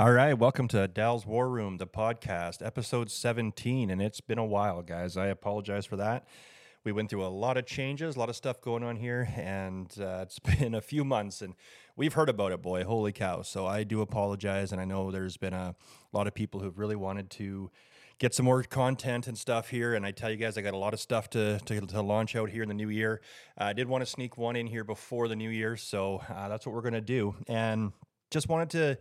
[0.00, 3.90] All right, welcome to Dall's War Room, the podcast, episode 17.
[3.90, 5.16] And it's been a while, guys.
[5.16, 6.28] I apologize for that.
[6.84, 9.92] We went through a lot of changes, a lot of stuff going on here, and
[10.00, 11.54] uh, it's been a few months, and
[11.96, 12.84] we've heard about it, boy.
[12.84, 13.42] Holy cow.
[13.42, 14.70] So I do apologize.
[14.70, 15.74] And I know there's been a
[16.12, 17.68] lot of people who've really wanted to
[18.20, 19.94] get some more content and stuff here.
[19.94, 22.36] And I tell you guys, I got a lot of stuff to, to, to launch
[22.36, 23.20] out here in the new year.
[23.60, 25.76] Uh, I did want to sneak one in here before the new year.
[25.76, 27.34] So uh, that's what we're going to do.
[27.48, 27.92] And
[28.30, 28.98] just wanted to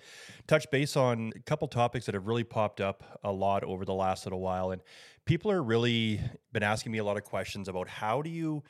[0.48, 3.94] touch base on a couple topics that have really popped up a lot over the
[3.94, 4.82] last little while and
[5.26, 6.22] people are really
[6.54, 8.64] been asking me a lot of questions about how do you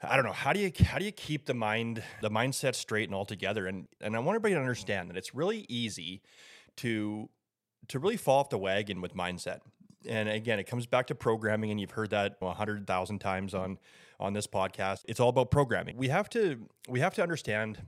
[0.00, 3.08] I don't know how do you how do you keep the mind the mindset straight
[3.08, 3.66] and all together?
[3.66, 6.22] And and I want everybody to understand that it's really easy
[6.78, 7.28] to
[7.88, 9.58] to really fall off the wagon with mindset.
[10.08, 13.78] And again it comes back to programming and you've heard that hundred thousand times on
[14.20, 15.00] on this podcast.
[15.08, 15.96] It's all about programming.
[15.96, 17.82] We have to we have to understand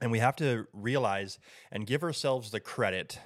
[0.00, 1.38] and we have to realize
[1.70, 3.18] and give ourselves the credit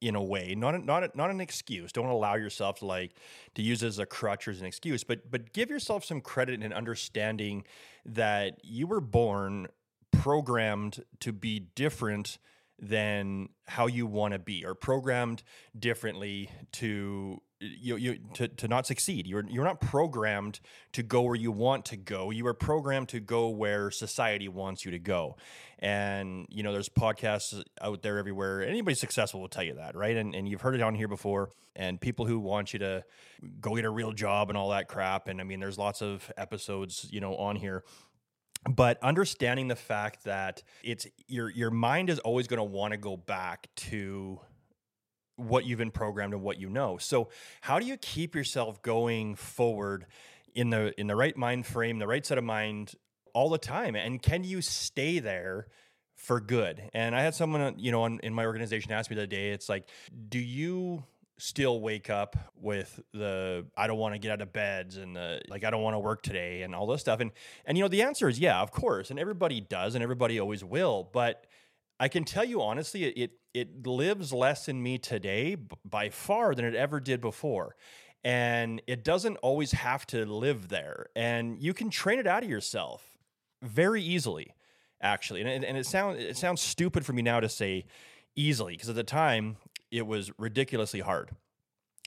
[0.00, 1.90] in a way not a, not a, not an excuse.
[1.90, 3.12] Don't allow yourself to like
[3.54, 6.20] to use it as a crutch or as an excuse but but give yourself some
[6.20, 7.64] credit in understanding
[8.04, 9.66] that you were born
[10.12, 12.38] programmed to be different
[12.78, 15.42] than how you want to be or programmed
[15.78, 19.26] differently to you, you to, to not succeed.
[19.26, 20.60] You're you're not programmed
[20.92, 22.30] to go where you want to go.
[22.30, 25.36] You are programmed to go where society wants you to go.
[25.78, 28.62] And you know there's podcasts out there everywhere.
[28.62, 30.16] Anybody successful will tell you that right?
[30.16, 31.50] And, and you've heard it on here before.
[31.74, 33.04] And people who want you to
[33.60, 35.28] go get a real job and all that crap.
[35.28, 37.84] And i mean there's lots of episodes you know on here.
[38.68, 42.98] But understanding the fact that it's your your mind is always going to want to
[42.98, 44.40] go back to
[45.36, 46.96] what you've been programmed and what you know.
[46.98, 47.28] So
[47.60, 50.06] how do you keep yourself going forward
[50.54, 52.94] in the in the right mind frame, the right set of mind
[53.34, 53.94] all the time?
[53.94, 55.68] And can you stay there
[56.14, 56.90] for good?
[56.94, 59.26] And I had someone uh, you know on, in my organization ask me the other
[59.26, 59.88] day, it's like,
[60.28, 61.04] do you
[61.38, 65.42] still wake up with the I don't want to get out of beds and the
[65.48, 67.30] like I don't want to work today and all this stuff and
[67.66, 70.64] and you know the answer is yeah of course and everybody does and everybody always
[70.64, 71.46] will but
[71.98, 76.54] I can tell you honestly, it, it, it lives less in me today by far
[76.54, 77.76] than it ever did before.
[78.22, 81.06] And it doesn't always have to live there.
[81.14, 83.16] And you can train it out of yourself
[83.62, 84.54] very easily,
[85.00, 85.42] actually.
[85.42, 87.86] And, and it sounds it sounds stupid for me now to say
[88.34, 89.56] easily, because at the time
[89.90, 91.30] it was ridiculously hard.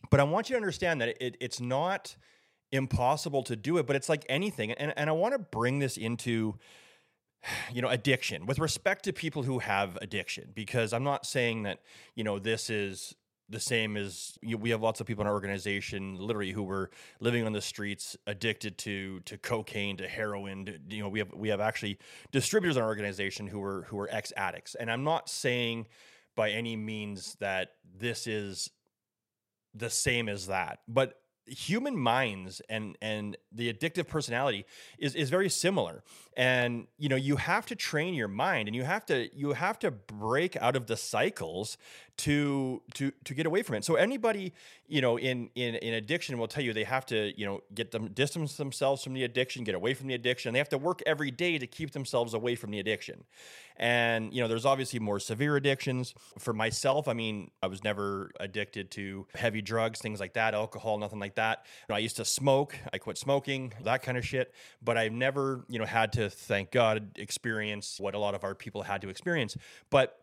[0.10, 2.16] But I want you to understand that it, it's not
[2.72, 4.72] impossible to do it, but it's like anything.
[4.74, 6.56] And, and I want to bring this into
[7.74, 11.80] you know addiction with respect to people who have addiction because i'm not saying that
[12.16, 13.16] you know this is
[13.50, 16.64] the same as you know, we have lots of people in our organization literally who
[16.64, 21.20] were living on the streets addicted to to cocaine to heroin to, you know we
[21.20, 21.98] have we have actually
[22.32, 24.76] distributors in our organization who were who were ex addicts.
[24.76, 25.88] And i'm not saying
[26.36, 28.70] by any means that this is
[29.74, 34.66] the same as that but human minds and and the addictive personality
[34.98, 36.04] is is very similar
[36.40, 39.78] and you know you have to train your mind and you have to you have
[39.78, 41.78] to break out of the cycles
[42.20, 43.86] to to to get away from it.
[43.86, 44.54] So anybody
[44.88, 47.92] you know in in in addiction will tell you they have to you know get
[47.92, 50.52] them distance themselves from the addiction get away from the addiction.
[50.52, 53.24] They have to work every day to keep themselves away from the addiction.
[53.78, 56.14] And you know there's obviously more severe addictions.
[56.38, 60.98] For myself i mean i was never addicted to heavy drugs things like that alcohol
[60.98, 61.66] nothing like that.
[61.88, 62.78] You know, i used to smoke.
[62.94, 64.54] I quit smoking that kind of shit.
[64.82, 68.56] But i've never you know had to thank god experience what a lot of our
[68.56, 69.58] people had to experience.
[69.90, 70.16] But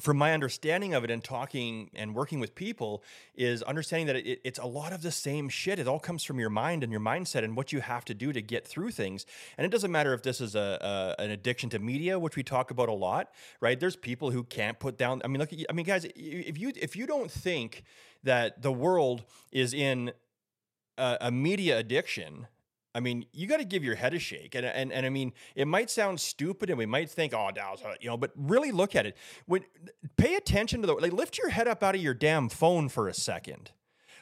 [0.00, 4.40] from my understanding of it and talking and working with people is understanding that it,
[4.44, 5.78] it's a lot of the same shit.
[5.78, 8.32] It all comes from your mind and your mindset and what you have to do
[8.32, 9.24] to get through things.
[9.56, 12.42] And it doesn't matter if this is a, a an addiction to media which we
[12.42, 13.30] talk about a lot
[13.60, 13.78] right?
[13.78, 16.96] There's people who can't put down i mean look i mean guys if you if
[16.96, 17.84] you don't think
[18.22, 20.12] that the world is in
[20.98, 22.46] a, a media addiction
[22.94, 25.32] I mean, you got to give your head a shake, and, and and I mean,
[25.56, 28.94] it might sound stupid, and we might think, "Oh, Dallas," you know, but really look
[28.94, 29.16] at it.
[29.46, 29.64] When
[30.16, 33.08] pay attention to the like, lift your head up out of your damn phone for
[33.08, 33.72] a second.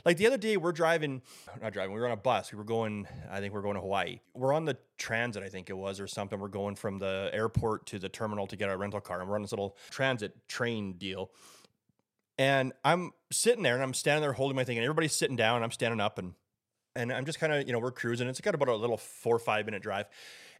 [0.04, 1.22] Like the other day, we're driving,
[1.60, 2.50] not driving, we were on a bus.
[2.50, 4.18] We were going, I think we we're going to Hawaii.
[4.34, 6.40] We're on the transit, I think it was, or something.
[6.40, 9.36] We're going from the airport to the terminal to get a rental car, and we're
[9.36, 11.30] on this little transit train deal.
[12.36, 15.56] And I'm sitting there, and I'm standing there holding my thing, and everybody's sitting down,
[15.56, 16.34] and I'm standing up, and
[16.96, 18.28] and I'm just kind of, you know, we're cruising.
[18.28, 20.06] It's got about a little four or five minute drive.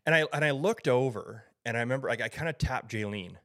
[0.07, 3.37] And I and I looked over and I remember like I kind of tapped Jaylene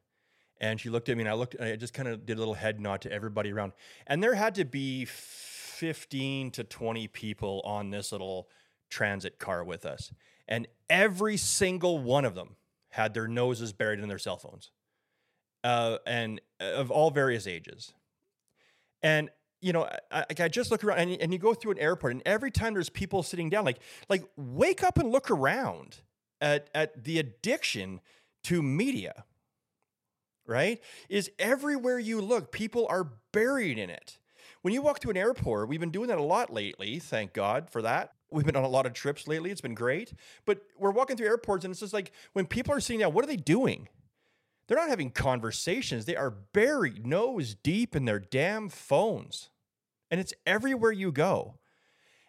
[0.60, 2.40] and she looked at me and I looked and I just kind of did a
[2.40, 3.72] little head nod to everybody around.
[4.06, 8.48] And there had to be 15 to 20 people on this little
[8.90, 10.12] transit car with us.
[10.48, 12.56] And every single one of them
[12.90, 14.70] had their noses buried in their cell phones.
[15.64, 17.92] uh, and uh, of all various ages.
[19.02, 22.12] And you know, I, I just look around and, and you go through an airport,
[22.12, 23.78] and every time there's people sitting down, like
[24.08, 25.98] like wake up and look around
[26.40, 28.00] at at the addiction
[28.44, 29.24] to media.
[30.46, 30.80] Right?
[31.10, 34.18] Is everywhere you look, people are buried in it.
[34.62, 36.98] When you walk to an airport, we've been doing that a lot lately.
[36.98, 38.14] Thank God for that.
[38.30, 39.50] We've been on a lot of trips lately.
[39.50, 40.14] It's been great.
[40.46, 43.24] But we're walking through airports, and it's just like when people are sitting down, what
[43.24, 43.88] are they doing?
[44.68, 46.04] They're not having conversations.
[46.04, 49.48] They are buried nose deep in their damn phones.
[50.10, 51.54] And it's everywhere you go.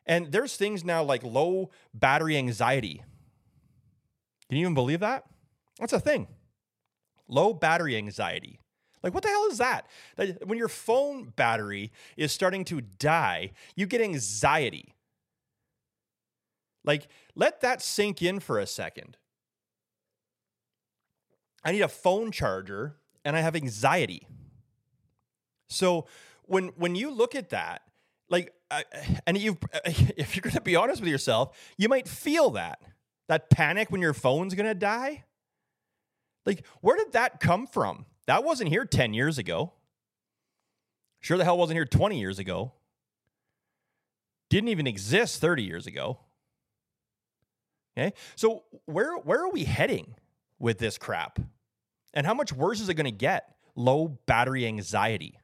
[0.05, 3.03] And there's things now like low battery anxiety.
[4.47, 5.25] Can you even believe that?
[5.79, 6.27] That's a thing.
[7.27, 8.59] Low battery anxiety.
[9.03, 9.87] Like, what the hell is that?
[10.45, 14.93] When your phone battery is starting to die, you get anxiety.
[16.83, 19.15] Like, let that sink in for a second.
[21.69, 24.25] I need a phone charger and I have anxiety.
[25.67, 26.07] So
[26.45, 27.83] when when you look at that,
[28.27, 28.51] like,
[29.27, 32.81] and you, if you're going to be honest with yourself, you might feel that
[33.27, 35.25] that panic when your phone's going to die.
[36.43, 38.07] Like, where did that come from?
[38.25, 39.73] That wasn't here 10 years ago.
[41.19, 42.73] Sure the hell wasn't here 20 years ago.
[44.49, 46.17] Didn't even exist 30 years ago.
[47.95, 48.13] Okay?
[48.35, 50.15] So where where are we heading
[50.57, 51.39] with this crap?
[52.13, 53.55] And how much worse is it going to get?
[53.75, 55.39] Low battery anxiety.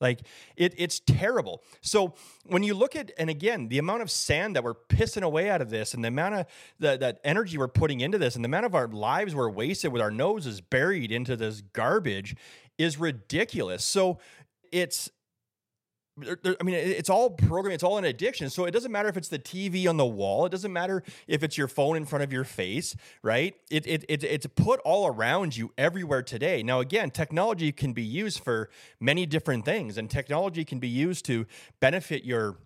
[0.00, 0.20] Like
[0.56, 1.62] it, it's terrible.
[1.80, 2.14] So
[2.44, 5.62] when you look at, and again, the amount of sand that we're pissing away out
[5.62, 6.46] of this, and the amount of
[6.78, 9.92] the, that energy we're putting into this, and the amount of our lives we're wasted
[9.92, 12.36] with our noses buried into this garbage,
[12.76, 13.84] is ridiculous.
[13.84, 14.18] So
[14.72, 15.10] it's
[16.16, 17.74] I mean, it's all programming.
[17.74, 18.48] It's all an addiction.
[18.48, 20.46] So it doesn't matter if it's the TV on the wall.
[20.46, 23.54] It doesn't matter if it's your phone in front of your face, right?
[23.68, 26.62] It, it, it, it's put all around you everywhere today.
[26.62, 28.70] Now, again, technology can be used for
[29.00, 31.46] many different things, and technology can be used to
[31.80, 32.58] benefit your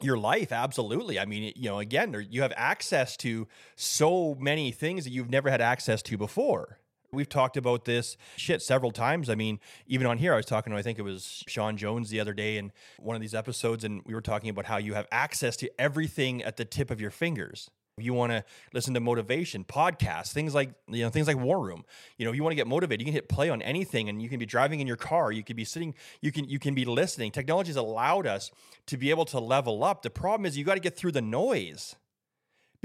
[0.00, 3.46] your life absolutely i mean you know again you have access to
[3.76, 6.80] so many things that you've never had access to before
[7.14, 9.30] We've talked about this shit several times.
[9.30, 12.10] I mean, even on here, I was talking to, I think it was Sean Jones
[12.10, 14.94] the other day in one of these episodes, and we were talking about how you
[14.94, 17.70] have access to everything at the tip of your fingers.
[17.96, 21.60] If you want to listen to motivation podcasts, things like you know things like War
[21.60, 21.84] Room.
[22.18, 24.20] You know, if you want to get motivated, you can hit play on anything, and
[24.20, 25.30] you can be driving in your car.
[25.30, 25.94] You could be sitting.
[26.20, 27.30] You can you can be listening.
[27.30, 28.50] Technology has allowed us
[28.86, 30.02] to be able to level up.
[30.02, 31.94] The problem is you got to get through the noise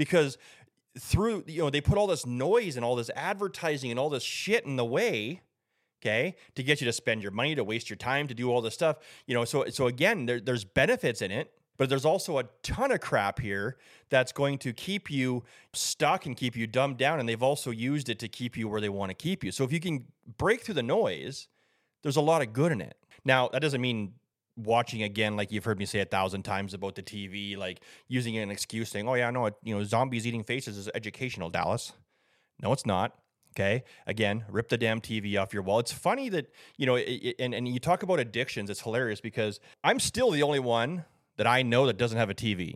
[0.00, 0.38] because
[0.98, 4.22] through you know they put all this noise and all this advertising and all this
[4.22, 5.40] shit in the way
[6.02, 8.60] okay to get you to spend your money to waste your time to do all
[8.60, 8.96] this stuff
[9.26, 12.92] you know so so again there, there's benefits in it but there's also a ton
[12.92, 13.78] of crap here
[14.10, 18.10] that's going to keep you stuck and keep you dumbed down and they've also used
[18.10, 19.50] it to keep you where they want to keep you.
[19.50, 20.04] So if you can
[20.36, 21.48] break through the noise
[22.02, 22.98] there's a lot of good in it.
[23.24, 24.12] Now that doesn't mean
[24.56, 28.36] watching again, like you've heard me say a thousand times about the TV, like using
[28.36, 31.92] an excuse saying, "Oh yeah, I no, you know, zombies eating faces is educational." Dallas,
[32.62, 33.16] no, it's not.
[33.56, 35.80] Okay, again, rip the damn TV off your wall.
[35.80, 38.70] It's funny that you know, it, it, and and you talk about addictions.
[38.70, 41.04] It's hilarious because I'm still the only one
[41.36, 42.74] that I know that doesn't have a TV.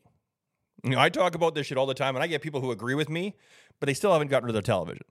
[0.83, 2.71] You know, I talk about this shit all the time, and I get people who
[2.71, 3.37] agree with me,
[3.81, 5.05] but they still haven't gotten rid of their television.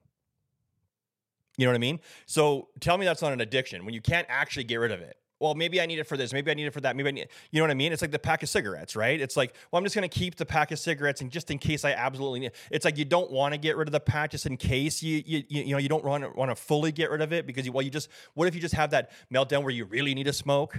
[1.58, 2.00] You know what I mean?
[2.26, 5.18] So tell me that's not an addiction when you can't actually get rid of it
[5.40, 7.12] well, maybe I need it for this, maybe I need it for that, maybe I
[7.12, 7.92] need, you know what I mean?
[7.92, 9.20] It's like the pack of cigarettes, right?
[9.20, 11.58] It's like, well, I'm just going to keep the pack of cigarettes, and just in
[11.58, 12.52] case I absolutely need.
[12.72, 15.24] It's like you don't want to get rid of the pack just in case you
[15.26, 17.66] you you know you don't want to want to fully get rid of it because
[17.66, 20.26] you, well, you just what if you just have that meltdown where you really need
[20.26, 20.78] to smoke,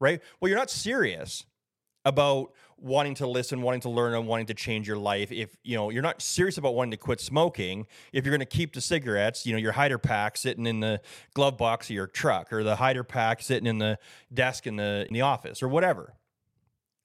[0.00, 0.20] right?
[0.40, 1.44] Well, you're not serious
[2.08, 5.30] about wanting to listen, wanting to learn, and wanting to change your life.
[5.30, 8.56] If you know you're not serious about wanting to quit smoking, if you're going to
[8.56, 11.00] keep the cigarettes, you know your hider pack sitting in the
[11.34, 13.98] glove box of your truck, or the hider pack sitting in the
[14.32, 16.14] desk in the in the office, or whatever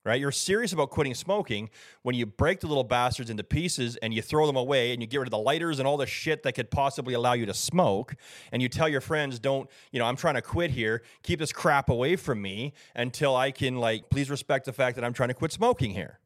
[0.06, 0.20] right?
[0.20, 1.70] You're serious about quitting smoking
[2.02, 5.08] when you break the little bastards into pieces and you throw them away and you
[5.08, 7.54] get rid of the lighters and all the shit that could possibly allow you to
[7.54, 8.16] smoke.
[8.52, 11.04] And you tell your friends, don't, you know, I'm trying to quit here.
[11.24, 15.06] Keep this crap away from me until I can, like, please respect the fact that
[15.06, 16.20] I'm trying to quit smoking here.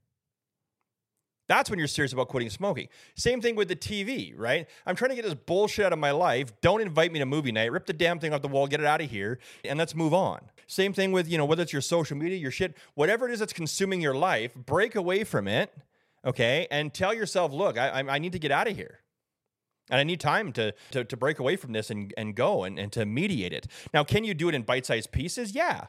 [1.48, 2.90] That's when you're serious about quitting smoking.
[3.16, 4.68] Same thing with the TV, right?
[4.86, 6.52] I'm trying to get this bullshit out of my life.
[6.62, 7.72] Don't invite me to movie night.
[7.72, 10.14] Rip the damn thing off the wall, get it out of here, and let's move
[10.14, 10.42] on.
[10.68, 13.40] Same thing with, you know, whether it's your social media, your shit, whatever it is
[13.40, 15.74] that's consuming your life, break away from it,
[16.26, 16.68] okay?
[16.70, 19.00] And tell yourself, look, I, I need to get out of here.
[19.90, 22.78] And I need time to, to, to break away from this and, and go and,
[22.78, 23.68] and to mediate it.
[23.94, 25.54] Now, can you do it in bite sized pieces?
[25.54, 25.86] Yeah.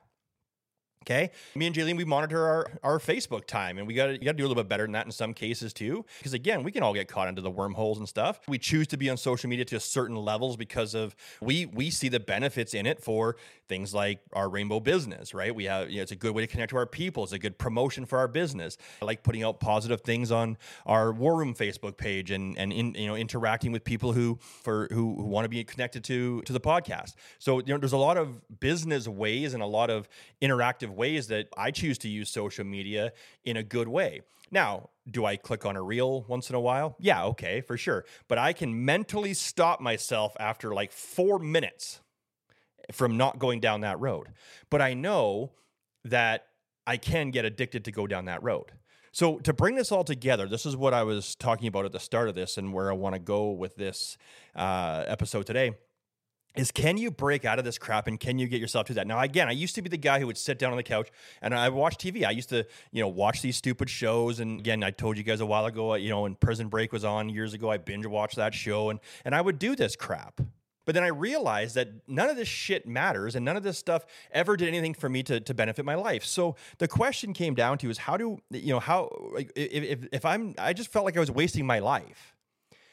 [1.05, 1.31] Okay.
[1.55, 4.47] Me and Jaylene, we monitor our, our Facebook time and we got to do a
[4.47, 6.05] little bit better than that in some cases too.
[6.19, 8.41] Because again, we can all get caught into the wormholes and stuff.
[8.47, 12.09] We choose to be on social media to certain levels because of we we see
[12.09, 13.37] the benefits in it for
[13.69, 15.55] things like our rainbow business, right?
[15.55, 17.23] We have, you know, it's a good way to connect to our people.
[17.25, 18.77] It's a good promotion for our business.
[19.01, 22.95] I like putting out positive things on our War Room Facebook page and, and in,
[22.95, 26.53] you know, interacting with people who, for, who, who want to be connected to, to
[26.53, 27.15] the podcast.
[27.39, 30.09] So, you know, there's a lot of business ways and a lot of
[30.41, 33.13] interactive ways that I choose to use social media
[33.45, 34.23] in a good way.
[34.51, 36.97] Now, do I click on a reel once in a while?
[36.99, 38.05] Yeah, okay, for sure.
[38.29, 42.01] But I can mentally stop myself after like four minutes
[42.93, 44.29] from not going down that road.
[44.71, 45.53] But I know
[46.05, 46.47] that
[46.87, 48.73] I can get addicted to go down that road.
[49.13, 52.01] So, to bring this all together, this is what I was talking about at the
[52.01, 54.17] start of this and where I want to go with this
[54.55, 55.75] uh, episode today
[56.59, 59.07] is can you break out of this crap and can you get yourself to that?
[59.07, 61.09] Now, again, I used to be the guy who would sit down on the couch
[61.41, 62.27] and I watch TV.
[62.27, 64.41] I used to, you know, watch these stupid shows.
[64.41, 66.93] And again, I told you guys a while ago, uh, you know, when Prison Break
[66.93, 69.95] was on years ago, I binge watched that show and and I would do this
[69.95, 70.41] crap.
[70.85, 74.07] But then I realized that none of this shit matters and none of this stuff
[74.33, 76.25] ever did anything for me to, to benefit my life.
[76.25, 80.25] So the question came down to is how do, you know, how, if, if, if
[80.25, 82.35] I'm, I just felt like I was wasting my life.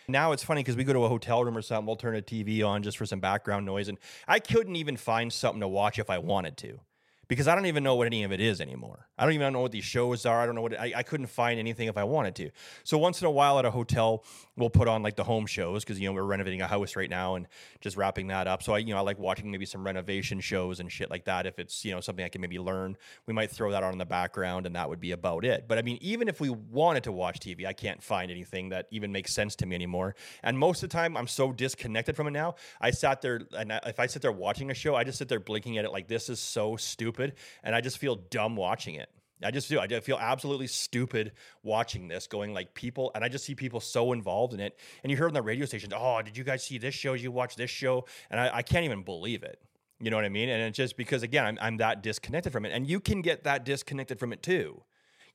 [0.08, 2.22] Now it's funny because we go to a hotel room or something, we'll turn a
[2.22, 3.98] TV on just for some background noise, and
[4.28, 6.80] I couldn't even find something to watch if I wanted to
[7.28, 9.08] because I don't even know what any of it is anymore.
[9.18, 10.42] I don't even know what these shows are.
[10.42, 12.52] I don't know what I, I couldn't find anything if I wanted to.
[12.84, 14.24] So once in a while at a hotel,
[14.56, 17.10] we'll put on like the home shows because you know we're renovating a house right
[17.10, 17.48] now and
[17.82, 18.62] just wrapping that up.
[18.62, 21.46] So I you know I like watching maybe some renovation shows and shit like that.
[21.46, 23.98] If it's you know something I can maybe learn, we might throw that on in
[23.98, 25.66] the background and that would be about it.
[25.68, 28.88] But I mean, even if we wanted to watch TV, I can't find anything that
[28.92, 30.16] even makes sense to me anymore.
[30.44, 32.56] And most of the time, I'm so disconnected from it now.
[32.82, 35.40] I sat there and if I sit there watching a show, I just sit there
[35.40, 37.15] blinking at it like this is so stupid
[37.64, 39.10] and I just feel dumb watching it.
[39.44, 39.80] I just do.
[39.80, 44.14] I feel absolutely stupid watching this, going like people, and I just see people so
[44.14, 44.80] involved in it.
[45.04, 47.14] And you hear on the radio stations, "Oh, did you guys see this show?
[47.14, 49.60] Did you watch this show?" And I, I can't even believe it.
[50.00, 50.50] You know what I mean?
[50.50, 53.44] And it's just because again, I'm, I'm that disconnected from it, and you can get
[53.44, 54.84] that disconnected from it too.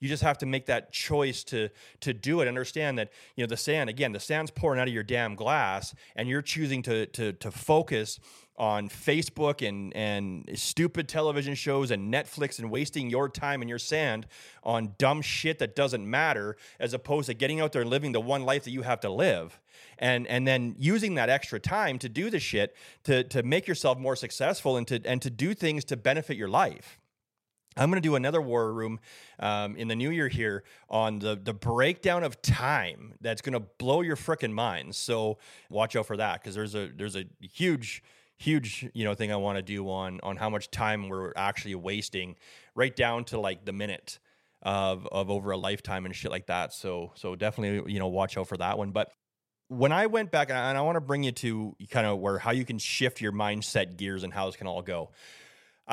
[0.00, 1.68] You just have to make that choice to
[2.00, 2.48] to do it.
[2.48, 4.12] Understand that you know the sand again.
[4.12, 8.18] The sand's pouring out of your damn glass, and you're choosing to to to focus
[8.60, 13.78] on Facebook and and stupid television shows and Netflix and wasting your time and your
[13.78, 14.26] sand
[14.62, 18.20] on dumb shit that doesn't matter as opposed to getting out there and living the
[18.20, 19.58] one life that you have to live
[19.98, 23.98] and and then using that extra time to do the shit to to make yourself
[23.98, 26.98] more successful and to and to do things to benefit your life.
[27.76, 28.98] I'm going to do another war room
[29.38, 33.60] um, in the new year here on the the breakdown of time that's going to
[33.78, 34.98] blow your freaking minds.
[34.98, 35.38] So
[35.70, 38.02] watch out for that because there's a there's a huge
[38.40, 41.74] huge you know thing I want to do on on how much time we're actually
[41.74, 42.36] wasting,
[42.74, 44.18] right down to like the minute
[44.62, 46.72] of of over a lifetime and shit like that.
[46.72, 48.90] So so definitely you know watch out for that one.
[48.90, 49.12] But
[49.68, 52.38] when I went back and I, I want to bring you to kind of where
[52.38, 55.10] how you can shift your mindset gears and how this can all go.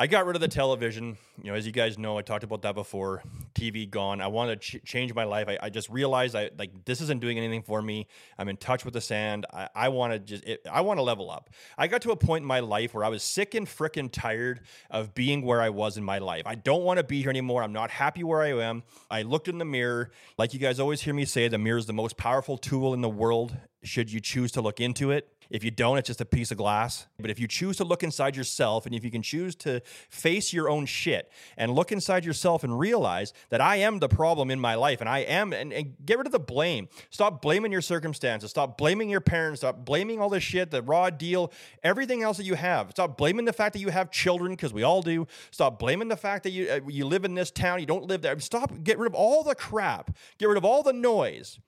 [0.00, 1.18] I got rid of the television.
[1.42, 3.24] You know, as you guys know, I talked about that before.
[3.56, 4.20] TV gone.
[4.20, 5.48] I wanted to ch- change my life.
[5.48, 8.06] I, I, just realized I like this isn't doing anything for me.
[8.38, 9.44] I'm in touch with the sand.
[9.52, 11.50] I, I want to just it, I want to level up.
[11.76, 14.60] I got to a point in my life where I was sick and frickin' tired
[14.88, 16.44] of being where I was in my life.
[16.46, 17.64] I don't want to be here anymore.
[17.64, 18.84] I'm not happy where I am.
[19.10, 21.86] I looked in the mirror, like you guys always hear me say, the mirror is
[21.86, 23.56] the most powerful tool in the world.
[23.82, 25.28] Should you choose to look into it?
[25.50, 27.06] If you don't, it's just a piece of glass.
[27.18, 30.52] But if you choose to look inside yourself and if you can choose to face
[30.52, 34.60] your own shit and look inside yourself and realize that I am the problem in
[34.60, 36.88] my life and I am, and, and get rid of the blame.
[37.08, 38.50] Stop blaming your circumstances.
[38.50, 39.60] Stop blaming your parents.
[39.60, 41.50] Stop blaming all this shit, the raw deal,
[41.82, 42.90] everything else that you have.
[42.90, 45.26] Stop blaming the fact that you have children because we all do.
[45.50, 48.20] Stop blaming the fact that you, uh, you live in this town, you don't live
[48.20, 48.38] there.
[48.40, 51.58] Stop, get rid of all the crap, get rid of all the noise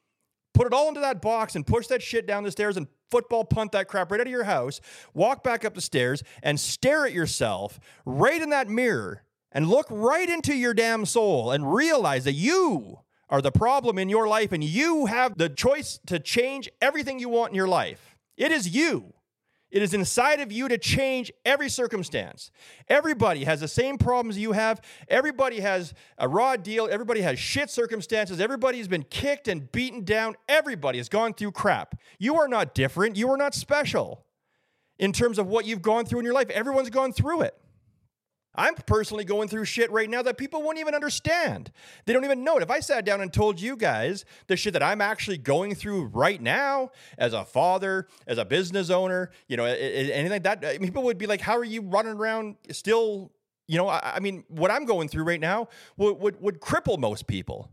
[0.54, 3.44] put it all into that box and push that shit down the stairs and football
[3.44, 4.80] punt that crap right out of your house,
[5.14, 9.86] walk back up the stairs and stare at yourself right in that mirror and look
[9.90, 14.52] right into your damn soul and realize that you are the problem in your life
[14.52, 18.16] and you have the choice to change everything you want in your life.
[18.36, 19.12] It is you.
[19.70, 22.50] It is inside of you to change every circumstance.
[22.88, 24.80] Everybody has the same problems you have.
[25.08, 26.88] Everybody has a raw deal.
[26.90, 28.40] Everybody has shit circumstances.
[28.40, 30.34] Everybody's been kicked and beaten down.
[30.48, 32.00] Everybody has gone through crap.
[32.18, 33.16] You are not different.
[33.16, 34.24] You are not special
[34.98, 36.50] in terms of what you've gone through in your life.
[36.50, 37.54] Everyone's gone through it.
[38.54, 41.70] I'm personally going through shit right now that people won't even understand.
[42.04, 42.62] They don't even know it.
[42.62, 46.06] If I sat down and told you guys the shit that I'm actually going through
[46.06, 51.04] right now as a father, as a business owner, you know, anything like that, people
[51.04, 53.30] would be like, how are you running around still,
[53.68, 56.98] you know, I, I mean, what I'm going through right now would, would, would cripple
[56.98, 57.70] most people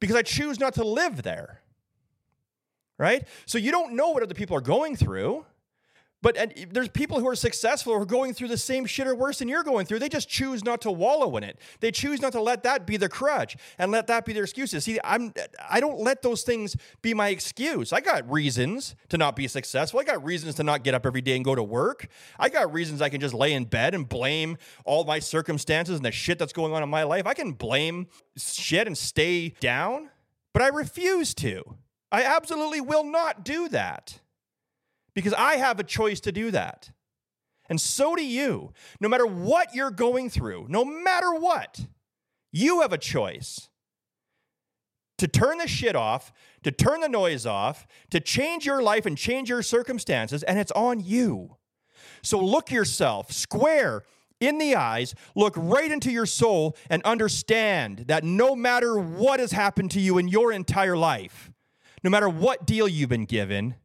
[0.00, 1.60] because I choose not to live there.
[2.98, 3.28] Right?
[3.44, 5.44] So you don't know what other people are going through.
[6.22, 9.14] But and there's people who are successful who are going through the same shit or
[9.14, 9.98] worse than you're going through.
[9.98, 11.58] They just choose not to wallow in it.
[11.80, 14.84] They choose not to let that be their crutch and let that be their excuses.
[14.84, 15.34] See, I'm
[15.68, 17.92] I don't let those things be my excuse.
[17.92, 20.00] I got reasons to not be successful.
[20.00, 22.08] I got reasons to not get up every day and go to work.
[22.38, 24.56] I got reasons I can just lay in bed and blame
[24.86, 27.26] all my circumstances and the shit that's going on in my life.
[27.26, 28.06] I can blame
[28.38, 30.08] shit and stay down,
[30.54, 31.76] but I refuse to.
[32.10, 34.20] I absolutely will not do that
[35.16, 36.90] because I have a choice to do that.
[37.68, 38.72] And so do you.
[39.00, 41.80] No matter what you're going through, no matter what,
[42.52, 43.68] you have a choice
[45.16, 46.32] to turn the shit off,
[46.62, 50.70] to turn the noise off, to change your life and change your circumstances, and it's
[50.72, 51.56] on you.
[52.22, 54.04] So look yourself square
[54.38, 59.52] in the eyes, look right into your soul, and understand that no matter what has
[59.52, 61.50] happened to you in your entire life,
[62.04, 63.76] no matter what deal you've been given,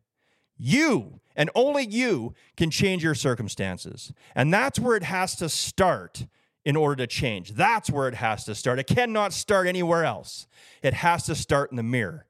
[0.58, 4.14] you and only you can change your circumstances.
[4.36, 6.26] And that's where it has to start
[6.64, 7.52] in order to change.
[7.52, 8.80] That's where it has to start.
[8.80, 10.48] It cannot start anywhere else.
[10.84, 12.28] It has to start in the mirror.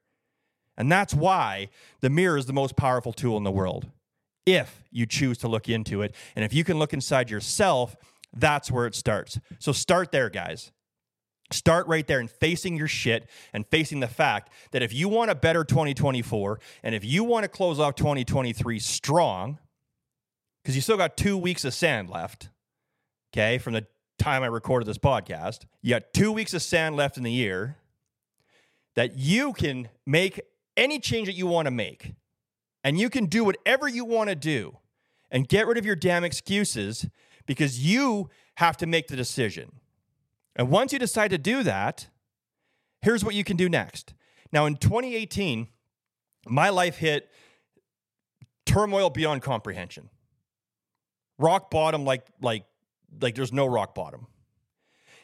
[0.76, 1.68] And that's why
[2.00, 3.88] the mirror is the most powerful tool in the world.
[4.46, 7.94] If you choose to look into it, and if you can look inside yourself,
[8.32, 9.38] that's where it starts.
[9.58, 10.72] So start there, guys.
[11.52, 15.30] Start right there and facing your shit and facing the fact that if you want
[15.30, 19.58] a better 2024 and if you want to close off 2023 strong,
[20.62, 22.48] because you still got two weeks of sand left,
[23.32, 23.86] okay, from the
[24.18, 27.76] time I recorded this podcast, you got two weeks of sand left in the year
[28.94, 30.40] that you can make
[30.76, 32.14] any change that you want to make
[32.84, 34.76] and you can do whatever you want to do
[35.30, 37.06] and get rid of your damn excuses
[37.46, 39.72] because you have to make the decision.
[40.56, 42.08] And once you decide to do that,
[43.00, 44.14] here's what you can do next.
[44.52, 45.68] Now, in 2018,
[46.46, 47.30] my life hit
[48.66, 50.10] turmoil beyond comprehension.
[51.38, 52.64] Rock bottom, like, like,
[53.20, 54.26] like there's no rock bottom.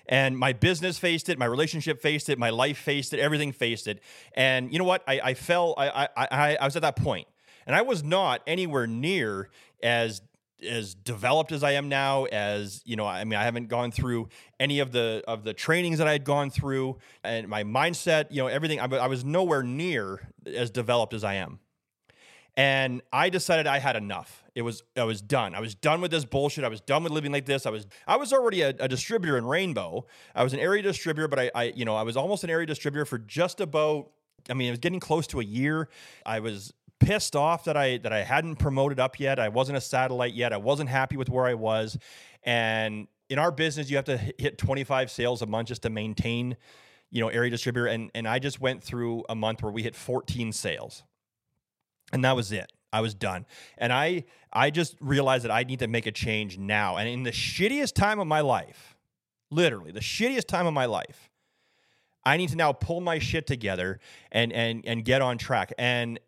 [0.09, 3.87] And my business faced it, my relationship faced it, my life faced it, everything faced
[3.87, 4.01] it.
[4.33, 5.03] And you know what?
[5.07, 7.29] I, I fell, I, I, I, I was at that point.
[7.67, 9.51] And I was not anywhere near
[9.83, 10.23] as
[10.63, 14.29] as developed as I am now, as you know, I mean, I haven't gone through
[14.59, 18.43] any of the of the trainings that I had gone through, and my mindset, you
[18.43, 18.81] know, everything.
[18.81, 21.61] I, I was nowhere near as developed as I am,
[22.57, 24.45] and I decided I had enough.
[24.55, 25.55] It was I was done.
[25.55, 26.65] I was done with this bullshit.
[26.65, 27.65] I was done with living like this.
[27.65, 30.07] I was I was already a, a distributor in Rainbow.
[30.35, 32.67] I was an area distributor, but I, I you know I was almost an area
[32.67, 34.11] distributor for just about
[34.51, 35.89] I mean, it was getting close to a year.
[36.25, 39.39] I was pissed off that I that I hadn't promoted up yet.
[39.39, 40.53] I wasn't a satellite yet.
[40.53, 41.99] I wasn't happy with where I was.
[42.45, 46.57] And in our business, you have to hit 25 sales a month just to maintain,
[47.11, 47.87] you know, area distributor.
[47.87, 51.03] And and I just went through a month where we hit 14 sales.
[52.13, 52.73] And that was it.
[52.93, 53.47] I was done.
[53.77, 56.97] And I I just realized that I need to make a change now.
[56.97, 58.97] And in the shittiest time of my life,
[59.51, 61.31] literally the shittiest time of my life,
[62.25, 64.01] I need to now pull my shit together
[64.33, 65.73] and and and get on track.
[65.79, 66.19] And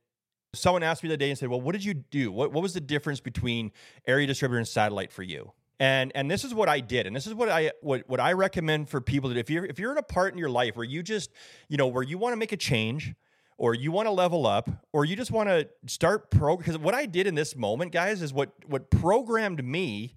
[0.53, 2.33] Someone asked me the day and said, "Well, what did you do?
[2.33, 3.73] What what was the difference between
[4.07, 7.27] area distributor and satellite for you?" And and this is what I did, and this
[7.27, 9.99] is what I what what I recommend for people that if you're if you're in
[9.99, 11.31] a part in your life where you just
[11.69, 13.15] you know where you want to make a change,
[13.57, 16.57] or you want to level up, or you just want to start pro.
[16.57, 20.17] Because what I did in this moment, guys, is what what programmed me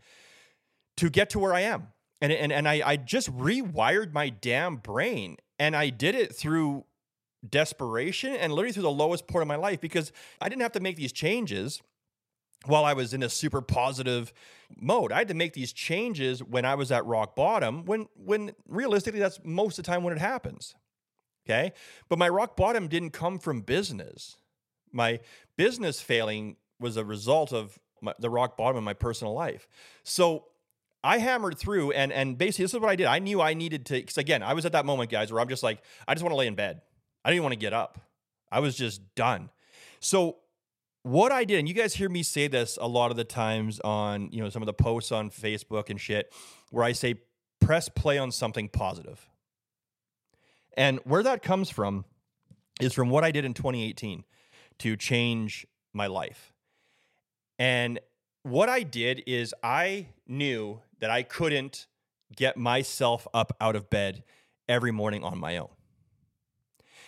[0.98, 1.88] to get to where I am,
[2.22, 6.86] and and and I I just rewired my damn brain, and I did it through
[7.47, 10.79] desperation and literally through the lowest point of my life because I didn't have to
[10.79, 11.82] make these changes
[12.65, 14.34] while I was in a super positive
[14.79, 15.12] mode.
[15.12, 19.19] I had to make these changes when I was at rock bottom, when when realistically
[19.19, 20.75] that's most of the time when it happens.
[21.45, 21.73] Okay?
[22.10, 24.38] But my rock bottom didn't come from business.
[24.91, 25.19] My
[25.58, 29.67] business failing was a result of my, the rock bottom in my personal life.
[30.03, 30.45] So
[31.03, 33.08] I hammered through and and basically this is what I did.
[33.08, 35.49] I knew I needed to cuz again, I was at that moment guys where I'm
[35.49, 36.82] just like I just want to lay in bed.
[37.23, 37.99] I didn't want to get up.
[38.51, 39.49] I was just done.
[39.99, 40.38] So
[41.03, 43.79] what I did, and you guys hear me say this a lot of the times
[43.81, 46.33] on, you know, some of the posts on Facebook and shit,
[46.71, 47.15] where I say
[47.59, 49.29] press play on something positive.
[50.75, 52.05] And where that comes from
[52.81, 54.23] is from what I did in 2018
[54.79, 56.53] to change my life.
[57.59, 57.99] And
[58.43, 61.88] what I did is I knew that I couldn't
[62.36, 64.23] get myself up out of bed
[64.67, 65.69] every morning on my own.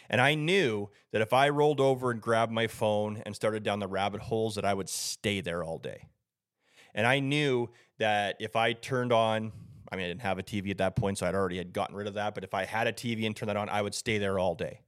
[0.10, 3.80] And I knew that if I rolled over and grabbed my phone and started down
[3.80, 6.08] the rabbit holes, that I would stay there all day.
[6.94, 9.52] And I knew that if I turned on
[9.92, 11.96] I mean, I didn't have a TV at that point, so I'd already had gotten
[11.96, 12.36] rid of that.
[12.36, 14.56] But if I had a TV and turned that on, I would stay there all
[14.56, 14.82] day.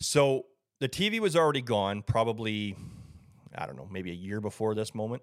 [0.00, 0.46] So
[0.78, 2.76] the TV was already gone, probably,
[3.54, 5.22] I don't know, maybe a year before this moment.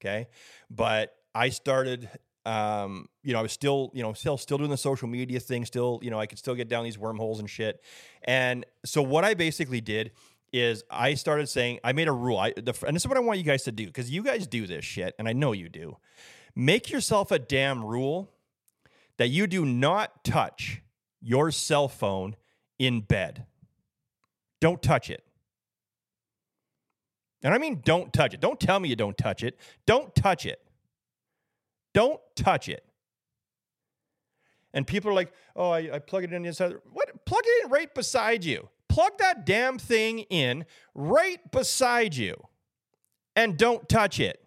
[0.00, 0.28] Okay.
[0.70, 2.10] But I started
[2.46, 5.64] um, you know, I was still, you know, still still doing the social media thing,
[5.64, 7.82] still, you know, I could still get down these wormholes and shit.
[8.22, 10.12] And so what I basically did
[10.52, 12.38] is I started saying I made a rule.
[12.38, 14.46] I the, and this is what I want you guys to do because you guys
[14.46, 15.98] do this shit, and I know you do.
[16.54, 18.30] Make yourself a damn rule
[19.18, 20.82] that you do not touch
[21.20, 22.36] your cell phone
[22.78, 23.44] in bed.
[24.60, 25.24] Don't touch it.
[27.42, 28.40] And I mean, don't touch it.
[28.40, 29.58] Don't tell me you don't touch it.
[29.86, 30.60] Don't touch it.
[31.98, 32.84] Don't touch it.
[34.72, 36.76] And people are like, oh, I, I plug it in inside.
[36.92, 37.24] What?
[37.26, 38.68] Plug it in right beside you.
[38.88, 42.36] Plug that damn thing in right beside you
[43.34, 44.40] and don't touch it.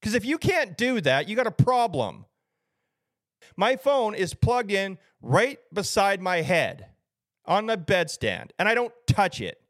[0.00, 2.24] Because if you can't do that, you got a problem.
[3.56, 6.86] My phone is plugged in right beside my head
[7.44, 9.60] on the bedstand, and I don't touch it.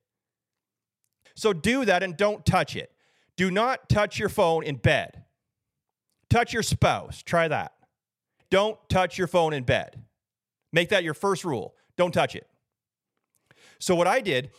[1.34, 2.92] So do that and don't touch it.
[3.36, 5.25] Do not touch your phone in bed.
[6.30, 7.22] Touch your spouse.
[7.22, 7.72] Try that.
[8.50, 10.02] Don't touch your phone in bed.
[10.72, 11.74] Make that your first rule.
[11.96, 12.46] Don't touch it.
[13.78, 14.50] So, what I did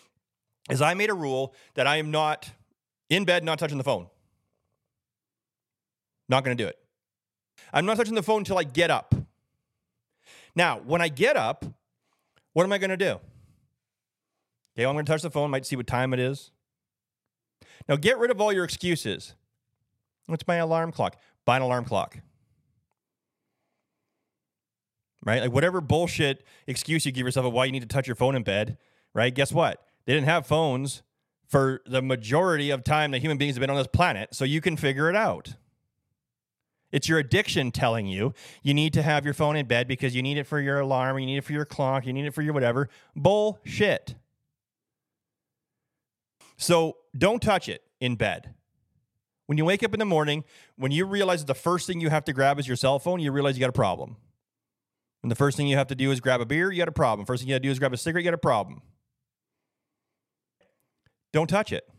[0.69, 2.49] is I made a rule that I am not
[3.10, 4.08] in bed, not touching the phone.
[6.30, 6.77] Not going to do it.
[7.73, 9.15] I'm not touching the phone until I get up.
[10.56, 11.65] Now, when I get up,
[12.53, 13.12] what am I going to do?
[13.12, 13.19] Okay,
[14.86, 16.51] well, I'm going to touch the phone, might see what time it is.
[17.88, 19.34] Now, get rid of all your excuses.
[20.25, 21.17] What's my alarm clock?
[21.47, 22.19] Buy an alarm clock.
[25.23, 25.41] Right?
[25.41, 28.36] Like whatever bullshit excuse you give yourself of why you need to touch your phone
[28.36, 28.77] in bed,
[29.13, 29.33] right?
[29.33, 29.81] Guess what?
[30.05, 31.03] They didn't have phones
[31.47, 34.60] for the majority of time that human beings have been on this planet, so you
[34.60, 35.55] can figure it out.
[36.91, 40.21] It's your addiction telling you you need to have your phone in bed because you
[40.21, 42.41] need it for your alarm, you need it for your clock, you need it for
[42.41, 42.89] your whatever.
[43.15, 44.15] Bullshit.
[46.57, 48.53] So don't touch it in bed.
[49.47, 50.43] When you wake up in the morning,
[50.77, 53.19] when you realize that the first thing you have to grab is your cell phone,
[53.19, 54.17] you realize you got a problem.
[55.23, 56.91] And the first thing you have to do is grab a beer, you got a
[56.91, 57.25] problem.
[57.25, 58.81] First thing you got to do is grab a cigarette, you got a problem.
[61.33, 61.89] Don't touch it.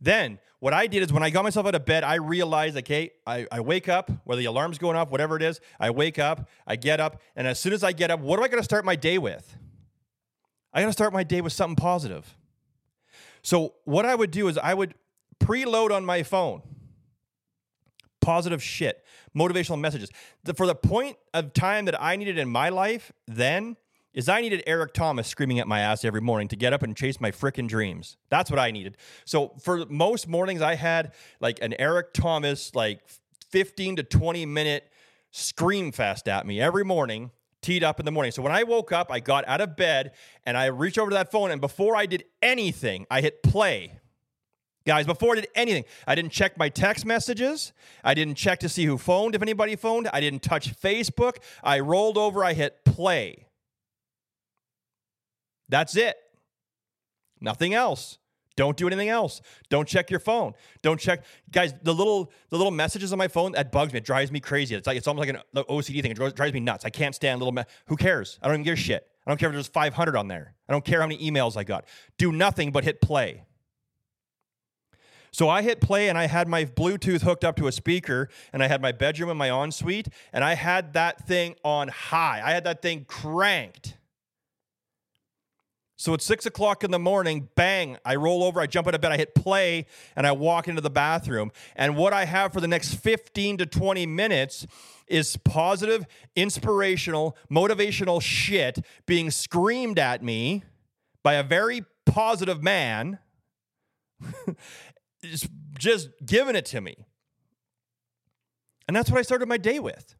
[0.00, 3.10] Then what I did is when I got myself out of bed, I realized, okay,
[3.26, 6.48] I, I wake up, whether the alarm's going off, whatever it is, I wake up,
[6.66, 8.64] I get up, and as soon as I get up, what do I got to
[8.64, 9.56] start my day with?
[10.72, 12.36] I got to start my day with something positive.
[13.42, 14.94] So what I would do is I would
[15.40, 16.62] preload on my phone
[18.28, 20.10] positive shit, motivational messages.
[20.44, 23.76] The, for the point of time that I needed in my life then
[24.12, 26.94] is I needed Eric Thomas screaming at my ass every morning to get up and
[26.94, 28.18] chase my freaking dreams.
[28.28, 28.98] That's what I needed.
[29.24, 33.00] So for most mornings I had like an Eric Thomas like
[33.50, 34.92] 15 to 20 minute
[35.30, 37.30] scream fest at me every morning
[37.62, 38.32] teed up in the morning.
[38.32, 40.12] So when I woke up, I got out of bed
[40.44, 43.97] and I reached over to that phone and before I did anything, I hit play
[44.88, 47.74] Guys, before I did anything, I didn't check my text messages.
[48.02, 50.08] I didn't check to see who phoned, if anybody phoned.
[50.14, 51.36] I didn't touch Facebook.
[51.62, 53.48] I rolled over, I hit play.
[55.68, 56.16] That's it.
[57.38, 58.16] Nothing else.
[58.56, 59.42] Don't do anything else.
[59.68, 60.54] Don't check your phone.
[60.80, 61.22] Don't check,
[61.52, 61.74] guys.
[61.82, 63.98] The little the little messages on my phone that bugs me.
[63.98, 64.74] It drives me crazy.
[64.74, 66.12] It's like it's almost like an OCD thing.
[66.12, 66.86] It drives me nuts.
[66.86, 67.52] I can't stand little.
[67.52, 68.38] Me- Who cares?
[68.42, 69.06] I don't even give a shit.
[69.26, 70.54] I don't care if there's 500 on there.
[70.66, 71.84] I don't care how many emails I got.
[72.16, 73.44] Do nothing but hit play.
[75.30, 78.62] So I hit play and I had my Bluetooth hooked up to a speaker and
[78.62, 82.42] I had my bedroom and my ensuite and I had that thing on high.
[82.44, 83.94] I had that thing cranked.
[86.00, 89.00] So at six o'clock in the morning, bang, I roll over, I jump out of
[89.00, 91.50] bed, I hit play, and I walk into the bathroom.
[91.74, 94.64] And what I have for the next 15 to 20 minutes
[95.08, 100.62] is positive, inspirational, motivational shit being screamed at me
[101.24, 103.18] by a very positive man.
[105.78, 107.06] just giving it to me.
[108.86, 110.14] And that's what I started my day with.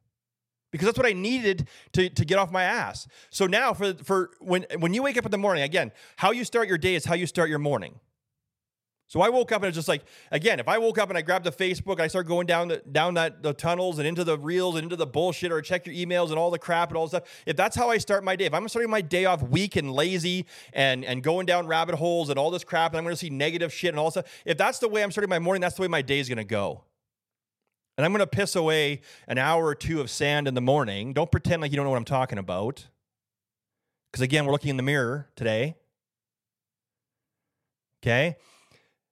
[0.71, 3.07] Because that's what I needed to, to get off my ass.
[3.31, 6.43] So now for for when when you wake up in the morning, again, how you
[6.43, 7.99] start your day is how you start your morning.
[9.09, 11.23] So I woke up and it's just like again, if I woke up and I
[11.23, 14.23] grabbed the Facebook and I start going down the down that the tunnels and into
[14.23, 16.97] the reels and into the bullshit or check your emails and all the crap and
[16.97, 17.23] all stuff.
[17.47, 19.91] If that's how I start my day, if I'm starting my day off weak and
[19.91, 23.19] lazy and and going down rabbit holes and all this crap and I'm going to
[23.19, 25.75] see negative shit and all stuff, if that's the way I'm starting my morning, that's
[25.75, 26.83] the way my day is going to go.
[27.97, 31.13] And I'm going to piss away an hour or two of sand in the morning.
[31.13, 32.87] Don't pretend like you don't know what I'm talking about.
[34.11, 35.75] Because again, we're looking in the mirror today.
[38.03, 38.37] Okay?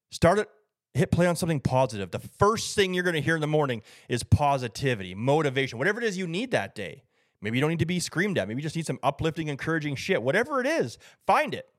[0.10, 0.50] Start it,
[0.94, 2.12] hit play on something positive.
[2.12, 6.06] The first thing you're going to hear in the morning is positivity, motivation, whatever it
[6.06, 7.04] is you need that day.
[7.42, 8.48] Maybe you don't need to be screamed at.
[8.48, 10.24] Maybe you just need some uplifting, encouraging shit.
[10.24, 11.70] Whatever it is, find it.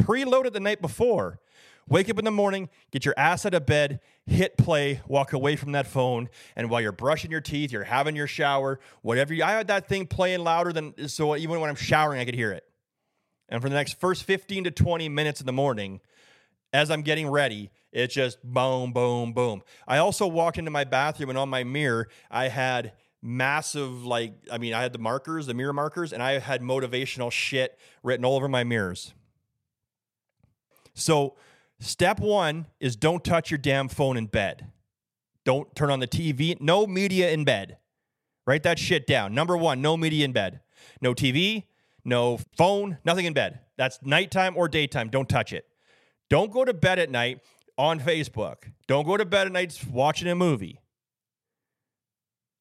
[0.00, 1.38] Preload it the night before.
[1.88, 5.56] Wake up in the morning, get your ass out of bed, hit play, walk away
[5.56, 9.34] from that phone, and while you're brushing your teeth, you're having your shower, whatever.
[9.34, 12.36] You, I had that thing playing louder than so even when I'm showering, I could
[12.36, 12.64] hear it.
[13.48, 16.00] And for the next first 15 to 20 minutes in the morning,
[16.72, 19.62] as I'm getting ready, it's just boom, boom, boom.
[19.88, 24.58] I also walked into my bathroom and on my mirror, I had massive, like, I
[24.58, 28.36] mean, I had the markers, the mirror markers, and I had motivational shit written all
[28.36, 29.12] over my mirrors.
[30.94, 31.36] So,
[31.78, 34.66] step one is don't touch your damn phone in bed.
[35.44, 36.60] Don't turn on the TV.
[36.60, 37.78] No media in bed.
[38.46, 39.34] Write that shit down.
[39.34, 40.60] Number one, no media in bed.
[41.00, 41.64] No TV,
[42.04, 43.60] no phone, nothing in bed.
[43.76, 45.08] That's nighttime or daytime.
[45.08, 45.69] Don't touch it.
[46.30, 47.40] Don't go to bed at night
[47.76, 48.72] on Facebook.
[48.86, 50.80] Don't go to bed at night watching a movie.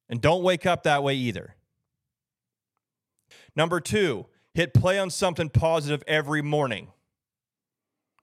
[0.10, 1.56] And don't wake up that way either.
[3.56, 6.88] Number two, hit play on something positive every morning.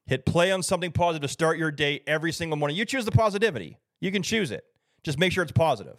[0.07, 2.77] Hit play on something positive to start your day every single morning.
[2.77, 3.79] You choose the positivity.
[4.01, 4.65] You can choose it.
[5.05, 5.99] Just make sure it's positive.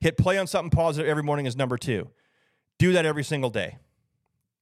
[0.00, 2.10] Hit play on something positive every morning is number two.
[2.78, 3.78] Do that every single day.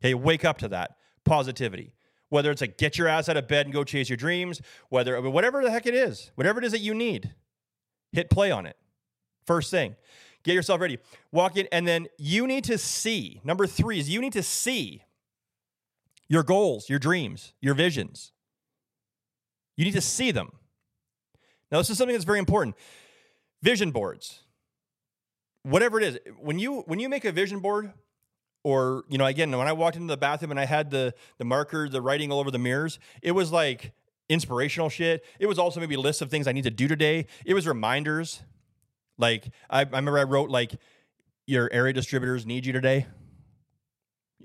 [0.03, 1.94] Okay, wake up to that positivity.
[2.35, 5.21] Whether it's like get your ass out of bed and go chase your dreams, whether
[5.31, 7.33] whatever the heck it is, whatever it is that you need,
[8.11, 8.77] hit play on it.
[9.47, 9.95] First thing,
[10.43, 10.99] get yourself ready.
[11.31, 13.41] Walk in, and then you need to see.
[13.45, 15.05] Number three is you need to see
[16.27, 18.33] your goals, your dreams, your visions.
[19.77, 20.51] You need to see them.
[21.71, 22.75] Now, this is something that's very important.
[23.63, 24.41] Vision boards.
[25.63, 27.93] Whatever it is, when you when you make a vision board,
[28.65, 31.45] or you know, again, when I walked into the bathroom and I had the the
[31.45, 33.93] marker, the writing all over the mirrors, it was like
[34.29, 35.25] inspirational shit.
[35.39, 37.27] It was also maybe lists of things I need to do today.
[37.45, 38.43] It was reminders.
[39.19, 40.73] Like I, I remember I wrote like
[41.47, 43.07] your area distributors need you today.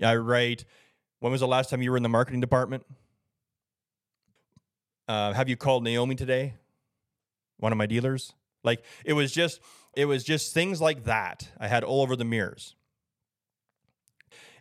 [0.02, 0.64] I write
[1.18, 2.84] when was the last time you were in the marketing department?
[5.08, 6.54] Uh, have you called Naomi today?
[7.56, 8.34] One of my dealers.
[8.62, 9.60] Like it was just
[9.96, 11.48] it was just things like that.
[11.58, 12.76] I had all over the mirrors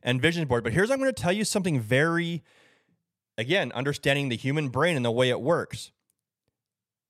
[0.03, 0.63] and vision board.
[0.63, 2.43] But here's I'm going to tell you something very
[3.39, 5.91] again, understanding the human brain and the way it works.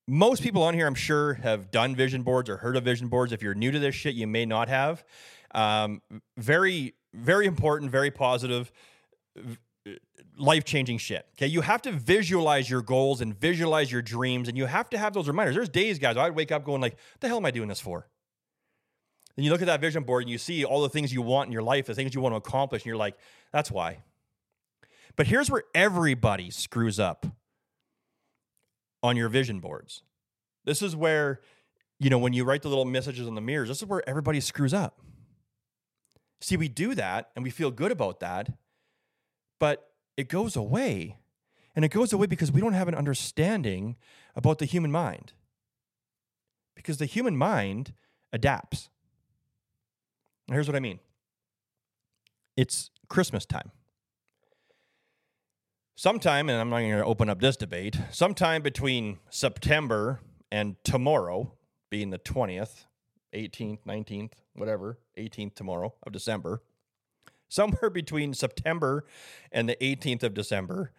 [0.06, 3.32] Most people on here, I'm sure, have done vision boards or heard of vision boards.
[3.32, 5.04] If you're new to this shit, you may not have.
[5.52, 6.00] Um,
[6.38, 8.70] very, very important, very positive
[10.36, 11.26] life changing shit.
[11.36, 11.48] Okay.
[11.48, 15.12] You have to visualize your goals and visualize your dreams, and you have to have
[15.12, 15.56] those reminders.
[15.56, 18.06] There's days, guys, I'd wake up going, like, the hell am I doing this for?
[19.36, 21.46] And you look at that vision board and you see all the things you want
[21.46, 23.16] in your life, the things you want to accomplish, and you're like,
[23.52, 23.98] that's why.
[25.16, 27.26] But here's where everybody screws up
[29.02, 30.02] on your vision boards.
[30.64, 31.40] This is where,
[31.98, 34.40] you know, when you write the little messages on the mirrors, this is where everybody
[34.40, 35.00] screws up.
[36.40, 38.50] See, we do that and we feel good about that
[39.60, 41.18] but it goes away.
[41.76, 43.94] And it goes away because we don't have an understanding
[44.34, 45.34] about the human mind.
[46.74, 47.92] Because the human mind
[48.32, 48.88] adapts.
[50.50, 50.98] Here's what I mean
[52.56, 53.70] it's Christmas time.
[55.96, 61.52] Sometime, and I'm not going to open up this debate, sometime between September and tomorrow,
[61.90, 62.86] being the 20th,
[63.34, 66.62] 18th, 19th, whatever, 18th tomorrow of December,
[67.48, 69.04] somewhere between September
[69.52, 70.90] and the 18th of December,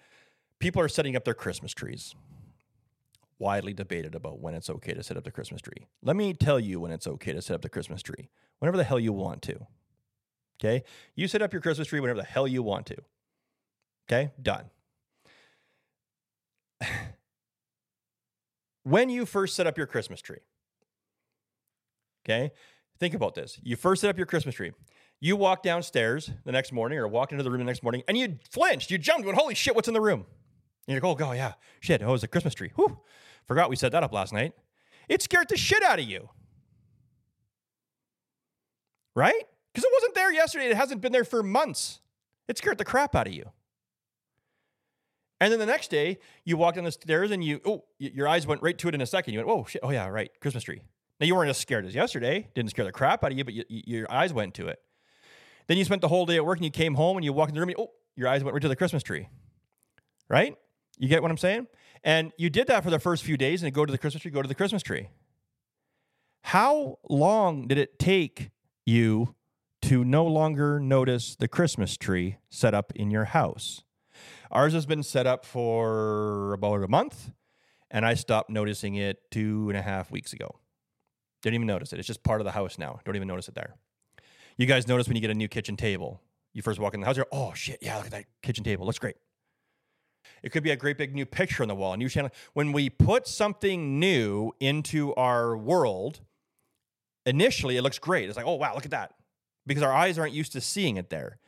[0.59, 2.13] people are setting up their Christmas trees.
[3.39, 5.87] Widely debated about when it's okay to set up the Christmas tree.
[6.03, 8.29] Let me tell you when it's okay to set up the Christmas tree.
[8.61, 9.59] Whenever the hell you want to.
[10.59, 10.83] Okay?
[11.15, 12.97] You set up your Christmas tree whenever the hell you want to.
[14.07, 14.31] Okay?
[14.39, 14.65] Done.
[18.83, 20.41] when you first set up your Christmas tree,
[22.23, 22.51] okay?
[22.99, 23.59] Think about this.
[23.63, 24.73] You first set up your Christmas tree.
[25.19, 28.15] You walk downstairs the next morning or walk into the room the next morning and
[28.15, 28.91] you flinched.
[28.91, 30.19] You jumped, went, holy shit, what's in the room?
[30.87, 32.03] And you're like, oh, God, yeah, shit.
[32.03, 32.71] Oh, it's a Christmas tree.
[32.75, 32.99] Whew.
[33.47, 34.53] Forgot we set that up last night.
[35.09, 36.29] It scared the shit out of you.
[39.15, 39.43] Right?
[39.73, 40.65] Because it wasn't there yesterday.
[40.65, 42.01] It hasn't been there for months.
[42.47, 43.45] It scared the crap out of you.
[45.39, 48.45] And then the next day, you walked down the stairs and you, oh, your eyes
[48.45, 49.33] went right to it in a second.
[49.33, 49.81] You went, oh, shit.
[49.83, 50.29] Oh, yeah, right.
[50.39, 50.81] Christmas tree.
[51.19, 52.47] Now, you weren't as scared as yesterday.
[52.53, 54.79] Didn't scare the crap out of you, but you, your eyes went to it.
[55.67, 57.49] Then you spent the whole day at work and you came home and you walked
[57.49, 59.29] in the room and oh, your eyes went right to the Christmas tree.
[60.29, 60.55] Right?
[60.99, 61.67] You get what I'm saying?
[62.03, 64.31] And you did that for the first few days and go to the Christmas tree,
[64.31, 65.09] go to the Christmas tree.
[66.41, 68.49] How long did it take
[68.91, 69.35] you
[69.83, 73.83] to no longer notice the Christmas tree set up in your house?
[74.51, 77.31] Ours has been set up for about a month.
[77.91, 80.55] and I stopped noticing it two and a half weeks ago.
[81.43, 81.99] Didn't even notice it.
[81.99, 82.99] It's just part of the house now.
[83.05, 83.75] Don't even notice it there.
[84.57, 86.21] You guys notice when you get a new kitchen table.
[86.53, 88.85] You first walk in the house, you're, oh shit, yeah, look at that kitchen table.
[88.85, 89.15] Looks great.
[90.43, 92.31] It could be a great big new picture on the wall, a new channel.
[92.53, 96.21] When we put something new into our world,
[97.25, 98.27] initially it looks great.
[98.27, 99.13] It's like, oh wow, look at that.
[99.65, 101.39] Because our eyes aren't used to seeing it there.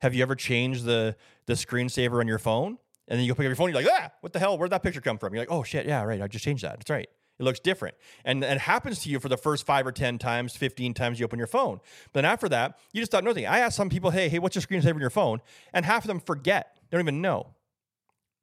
[0.00, 1.16] Have you ever changed the
[1.46, 2.78] the screensaver on your phone?
[3.08, 4.56] And then you go pick up your phone, you're like, ah, what the hell?
[4.56, 5.34] Where'd that picture come from?
[5.34, 6.22] You're like, oh shit, yeah, right.
[6.22, 6.78] I just changed that.
[6.78, 7.08] That's right.
[7.40, 7.96] It looks different.
[8.24, 11.18] And, and it happens to you for the first five or 10 times, 15 times
[11.18, 11.80] you open your phone.
[12.12, 13.46] But then after that, you just stop nothing.
[13.46, 15.40] I ask some people, hey, hey, what's your screensaver on your phone?
[15.72, 16.76] And half of them forget.
[16.90, 17.54] They don't even know.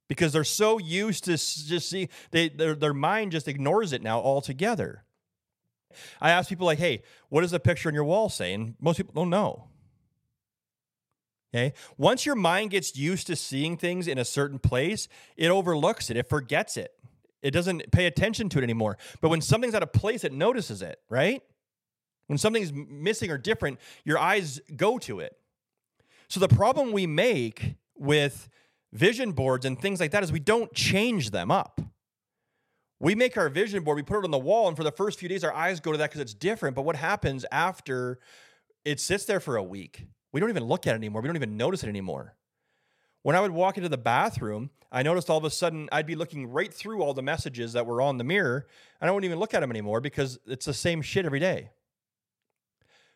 [0.10, 4.20] Because they're so used to just see, they, their, their mind just ignores it now
[4.20, 5.04] altogether.
[6.22, 8.54] I ask people like, hey, what does the picture on your wall say?
[8.54, 9.68] And most people don't know.
[11.54, 11.74] Okay.
[11.98, 15.08] Once your mind gets used to seeing things in a certain place,
[15.38, 16.92] it overlooks it, it forgets it.
[17.42, 18.98] It doesn't pay attention to it anymore.
[19.22, 21.42] But when something's out of place, it notices it, right?
[22.28, 25.38] When something's missing or different, your eyes go to it.
[26.28, 28.50] So the problem we make with
[28.92, 31.80] vision boards and things like that is we don't change them up.
[33.00, 35.20] We make our vision board, we put it on the wall, and for the first
[35.20, 36.76] few days, our eyes go to that because it's different.
[36.76, 38.20] But what happens after
[38.84, 40.08] it sits there for a week?
[40.32, 41.22] We don't even look at it anymore.
[41.22, 42.36] We don't even notice it anymore.
[43.22, 46.16] When I would walk into the bathroom, I noticed all of a sudden I'd be
[46.16, 48.68] looking right through all the messages that were on the mirror,
[49.00, 51.72] and I wouldn't even look at them anymore because it's the same shit every day.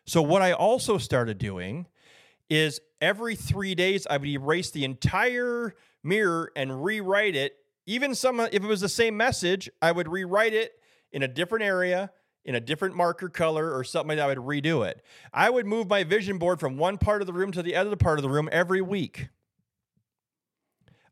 [0.04, 1.86] So, what I also started doing
[2.50, 7.56] is every three days, I would erase the entire mirror and rewrite it.
[7.86, 10.72] Even some, uh, if it was the same message, I would rewrite it
[11.10, 12.10] in a different area,
[12.44, 14.24] in a different marker color or something like that.
[14.24, 15.02] I would redo it.
[15.32, 17.96] I would move my vision board from one part of the room to the other
[17.96, 19.28] part of the room every week.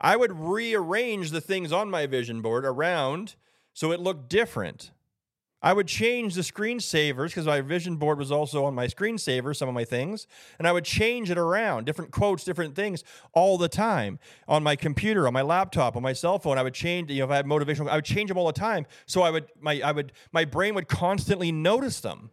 [0.01, 3.35] I would rearrange the things on my vision board around
[3.75, 4.91] so it looked different.
[5.63, 9.69] I would change the screensavers because my vision board was also on my screensaver, some
[9.69, 10.27] of my things,
[10.59, 14.19] and I would change it around, different quotes, different things all the time
[14.49, 16.57] on my computer, on my laptop, on my cell phone.
[16.57, 18.55] I would change, you know, if I had motivational, I would change them all the
[18.55, 18.87] time.
[19.05, 22.31] So I would, my, I would, my brain would constantly notice them.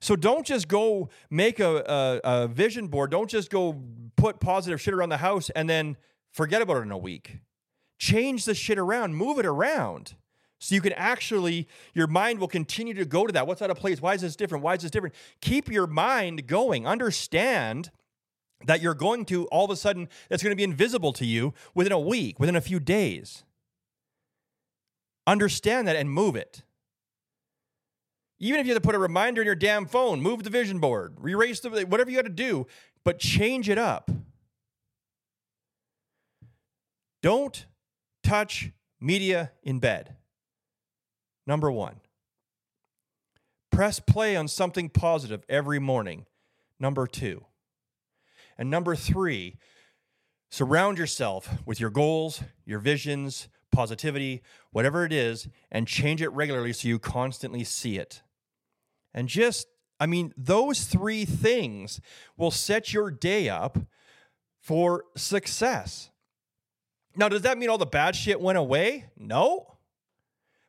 [0.00, 3.10] So don't just go make a, a, a vision board.
[3.10, 3.82] Don't just go
[4.16, 5.98] put positive shit around the house and then
[6.32, 7.38] forget about it in a week.
[7.98, 10.14] Change the shit around, move it around.
[10.64, 13.46] So you can actually, your mind will continue to go to that.
[13.46, 14.00] What's out of place?
[14.00, 14.64] Why is this different?
[14.64, 15.14] Why is this different?
[15.42, 16.86] Keep your mind going.
[16.86, 17.90] Understand
[18.64, 21.52] that you're going to, all of a sudden, that's going to be invisible to you
[21.74, 23.44] within a week, within a few days.
[25.26, 26.62] Understand that and move it.
[28.38, 30.78] Even if you have to put a reminder in your damn phone, move the vision
[30.78, 32.66] board, erase the, whatever you got to do,
[33.04, 34.10] but change it up.
[37.22, 37.66] Don't
[38.22, 40.16] touch media in bed.
[41.46, 42.00] Number one,
[43.70, 46.26] press play on something positive every morning.
[46.80, 47.44] Number two.
[48.56, 49.58] And number three,
[50.50, 56.72] surround yourself with your goals, your visions, positivity, whatever it is, and change it regularly
[56.72, 58.22] so you constantly see it.
[59.12, 59.66] And just,
[59.98, 62.00] I mean, those three things
[62.36, 63.78] will set your day up
[64.60, 66.10] for success.
[67.16, 69.06] Now, does that mean all the bad shit went away?
[69.16, 69.73] No.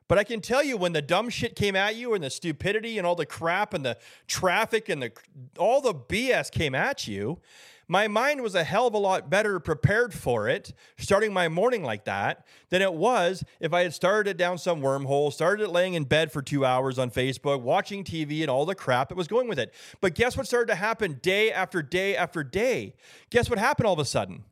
[0.08, 2.98] But I can tell you when the dumb shit came at you and the stupidity
[2.98, 5.12] and all the crap and the traffic and the
[5.58, 7.40] all the BS came at you,
[7.88, 11.82] my mind was a hell of a lot better prepared for it starting my morning
[11.82, 15.70] like that than it was if I had started it down some wormhole, started it
[15.70, 19.16] laying in bed for 2 hours on Facebook, watching TV and all the crap that
[19.16, 19.72] was going with it.
[20.00, 22.94] But guess what started to happen day after day after day?
[23.30, 24.44] Guess what happened all of a sudden?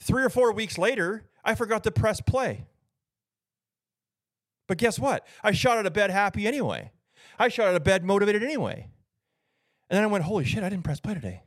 [0.00, 2.64] Three or four weeks later, I forgot to press play.
[4.68, 5.26] But guess what?
[5.42, 6.92] I shot out of bed happy anyway.
[7.38, 8.88] I shot out of bed motivated anyway.
[9.90, 11.42] And then I went, holy shit, I didn't press play today.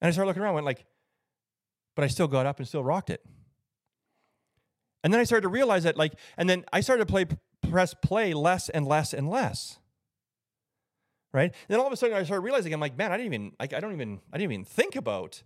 [0.00, 0.84] And I started looking around, went like,
[1.96, 3.24] but I still got up and still rocked it.
[5.02, 7.26] And then I started to realize that, like, and then I started to play
[7.70, 9.78] press play less and less and less.
[11.32, 11.44] Right?
[11.44, 13.52] And then all of a sudden I started realizing, I'm like, man, I didn't even,
[13.58, 15.42] like, I don't even, I didn't even think about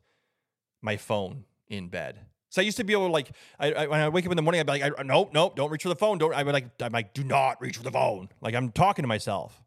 [0.82, 2.20] my phone in bed.
[2.51, 4.36] So I used to be able to like, I, I, when I wake up in
[4.36, 6.18] the morning, I'd be like, I, nope, nope, don't reach for the phone.
[6.18, 6.32] Don't.
[6.32, 8.28] I would like, I'm like, do not reach for the phone.
[8.40, 9.62] Like I'm talking to myself.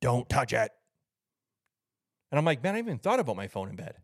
[0.00, 0.72] Don't touch it.
[2.30, 3.94] And I'm like, man, I even thought about my phone in bed.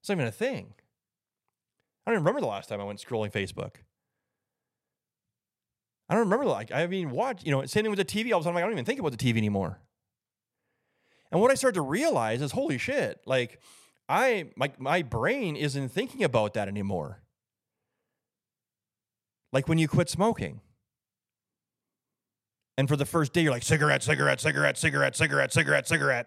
[0.00, 0.74] It's not even a thing.
[2.06, 3.76] I don't even remember the last time I went scrolling Facebook.
[6.08, 8.32] I don't remember like I mean watch, you know, same thing with the TV.
[8.32, 9.80] All of a sudden, like, I don't even think about the TV anymore.
[11.30, 13.60] And what I started to realize is, holy shit, like
[14.10, 17.22] I my my brain isn't thinking about that anymore.
[19.52, 20.60] Like when you quit smoking.
[22.76, 26.26] And for the first day, you're like, cigarette, cigarette, cigarette, cigarette, cigarette, cigarette, cigarette.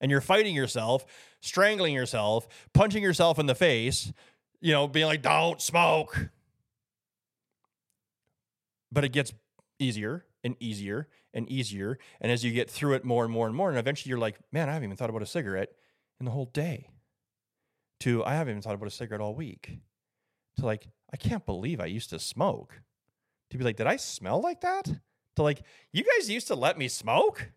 [0.00, 1.04] And you're fighting yourself,
[1.40, 4.12] strangling yourself, punching yourself in the face,
[4.60, 6.30] you know, being like, don't smoke.
[8.90, 9.32] But it gets
[9.78, 11.98] easier and easier and easier.
[12.20, 14.38] And as you get through it more and more and more, and eventually you're like,
[14.52, 15.70] man, I haven't even thought about a cigarette
[16.20, 16.90] in the whole day.
[18.00, 19.78] To, I haven't even thought about a cigarette all week.
[20.58, 22.80] To like, I can't believe I used to smoke.
[23.50, 24.88] To be like, did I smell like that?
[25.36, 25.62] To like,
[25.92, 27.50] you guys used to let me smoke?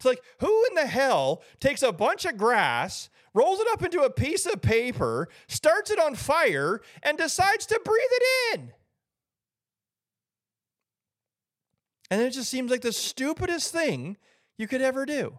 [0.00, 4.02] To like, who in the hell takes a bunch of grass, rolls it up into
[4.02, 8.72] a piece of paper, starts it on fire, and decides to breathe it in?
[12.10, 14.16] And it just seems like the stupidest thing
[14.56, 15.38] you could ever do.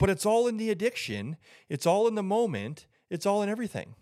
[0.00, 1.36] But it's all in the addiction,
[1.68, 3.94] it's all in the moment, it's all in everything.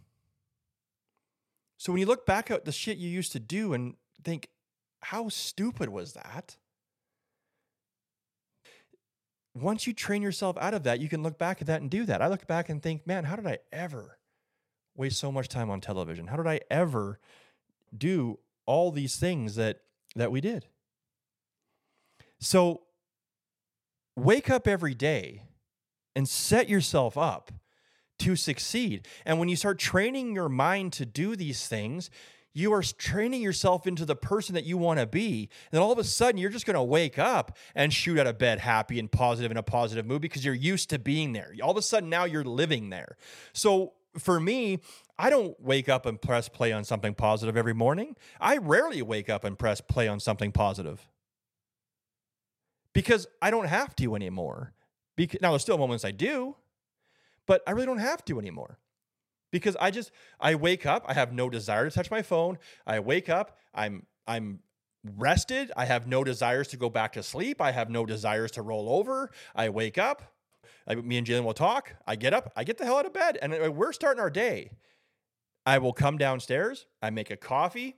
[1.76, 4.49] So when you look back at the shit you used to do and think,
[5.03, 6.57] how stupid was that?
[9.55, 12.07] Once you train yourself out of that, you can look back at that and do
[12.07, 12.22] that.
[12.22, 14.18] I look back and think, man, how did I ever
[14.96, 16.28] waste so much time on television?
[16.28, 17.18] How did I ever
[17.96, 19.80] do all these things that
[20.14, 20.66] that we did.
[22.38, 22.82] So
[24.16, 25.42] wake up every day
[26.18, 27.52] and set yourself up
[28.18, 29.06] to succeed.
[29.24, 32.10] And when you start training your mind to do these things,
[32.52, 35.48] you are training yourself into the person that you want to be.
[35.70, 38.26] And then all of a sudden, you're just going to wake up and shoot out
[38.26, 41.54] of bed happy and positive in a positive mood because you're used to being there.
[41.62, 43.16] All of a sudden, now you're living there.
[43.52, 44.80] So for me,
[45.20, 48.16] I don't wake up and press play on something positive every morning.
[48.40, 51.06] I rarely wake up and press play on something positive
[52.92, 54.72] because I don't have to anymore.
[55.18, 56.54] Because, now, there's still moments I do,
[57.44, 58.78] but I really don't have to anymore
[59.50, 62.56] because I just I wake up, I have no desire to touch my phone.
[62.86, 64.60] I wake up, I'm I'm
[65.16, 65.72] rested.
[65.76, 67.60] I have no desires to go back to sleep.
[67.60, 69.32] I have no desires to roll over.
[69.56, 70.22] I wake up.
[70.86, 71.94] I, me and Jalen will talk.
[72.06, 72.52] I get up.
[72.54, 74.70] I get the hell out of bed, and uh, we're starting our day.
[75.66, 76.86] I will come downstairs.
[77.02, 77.96] I make a coffee.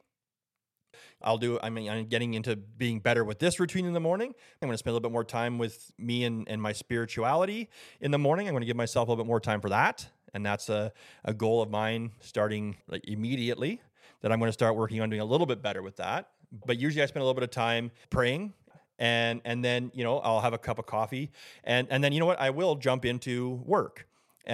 [1.23, 4.35] I'll do, I mean, I'm getting into being better with this routine in the morning.
[4.61, 7.69] I'm going to spend a little bit more time with me and, and my spirituality
[8.01, 8.49] in the morning.
[8.49, 10.09] I'm going to give myself a little bit more time for that.
[10.33, 10.93] And that's a,
[11.25, 13.81] a goal of mine starting like immediately
[14.23, 16.31] that I'm going to start working on doing a little bit better with that.
[16.67, 18.55] But usually I spend a little bit of time praying
[19.01, 21.33] and and then you know I'll have a cup of coffee
[21.65, 24.07] and and then you know what I will jump into work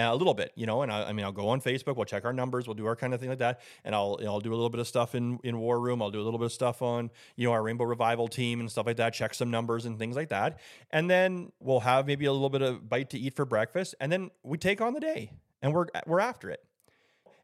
[0.05, 2.25] a little bit, you know, and I, I, mean, I'll go on Facebook, we'll check
[2.25, 4.39] our numbers, we'll do our kind of thing like that, and I'll you know, I'll
[4.39, 6.45] do a little bit of stuff in in War Room, I'll do a little bit
[6.45, 9.49] of stuff on you know our Rainbow Revival team and stuff like that, check some
[9.49, 10.59] numbers and things like that,
[10.91, 14.11] and then we'll have maybe a little bit of bite to eat for breakfast, and
[14.11, 15.31] then we take on the day,
[15.61, 16.63] and we're we're after it.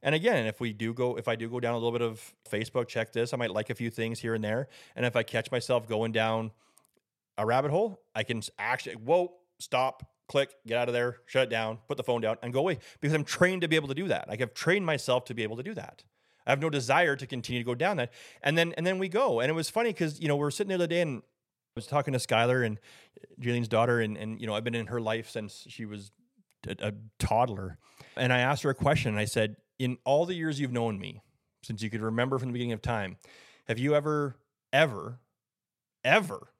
[0.02, 2.34] And again, if we do go, if I do go down a little bit of
[2.50, 5.24] Facebook, check this, I might like a few things here and there, and if I
[5.24, 6.52] catch myself going down
[7.38, 11.50] a rabbit hole, I can actually whoa stop click, get out of there, shut it
[11.52, 13.94] down, put the phone down, and go away because I'm trained to be able to
[13.94, 14.28] do that.
[14.28, 16.04] Like I've trained myself to be able to do that.
[16.48, 18.12] I have no desire to continue to go down that.
[18.42, 19.42] And then and then we go.
[19.42, 21.76] And it was funny because you know we are sitting there the day and I
[21.76, 22.80] was talking to Skylar and
[23.40, 26.12] Julian's daughter, and and you know I've been in her life since she was
[26.68, 27.78] a, a toddler.
[28.18, 29.10] And I asked her a question.
[29.10, 31.22] And I said, in all the years you've known me,
[31.62, 33.18] since you could remember from the beginning of time,
[33.68, 34.36] have you ever,
[34.72, 35.20] ever,
[36.04, 36.53] ever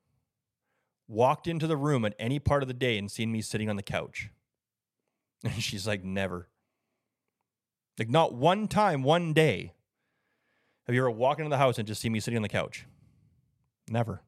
[1.14, 3.76] walked into the room at any part of the day and seen me sitting on
[3.76, 4.30] the couch?
[5.46, 6.48] And she's like, never.
[8.00, 9.74] Like, not one time, one day.
[10.88, 12.86] Have you ever walked into the house and just seen me sitting on the couch?
[13.90, 14.22] Never.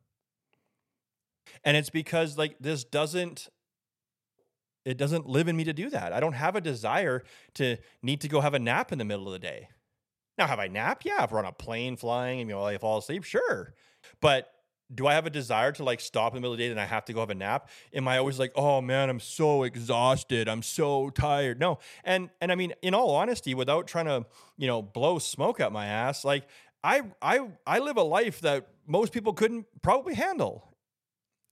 [1.64, 3.48] And it's because, like, this doesn't.
[4.84, 6.14] It doesn't live in me to do that.
[6.14, 7.24] I don't have a desire
[7.56, 9.70] to need to go have a nap in the middle of the day.
[10.38, 11.06] Now, have I napped?
[11.06, 13.74] Yeah, if we're on a plane flying and you know I fall asleep, sure.
[14.22, 14.48] But
[14.96, 16.80] do I have a desire to like stop in the middle of the day and
[16.80, 17.70] I have to go have a nap?
[17.94, 21.60] Am I always like, oh man, I'm so exhausted, I'm so tired?
[21.60, 24.26] No, and and I mean, in all honesty, without trying to
[24.58, 26.48] you know blow smoke at my ass, like
[26.84, 30.76] I I I live a life that most people couldn't probably handle,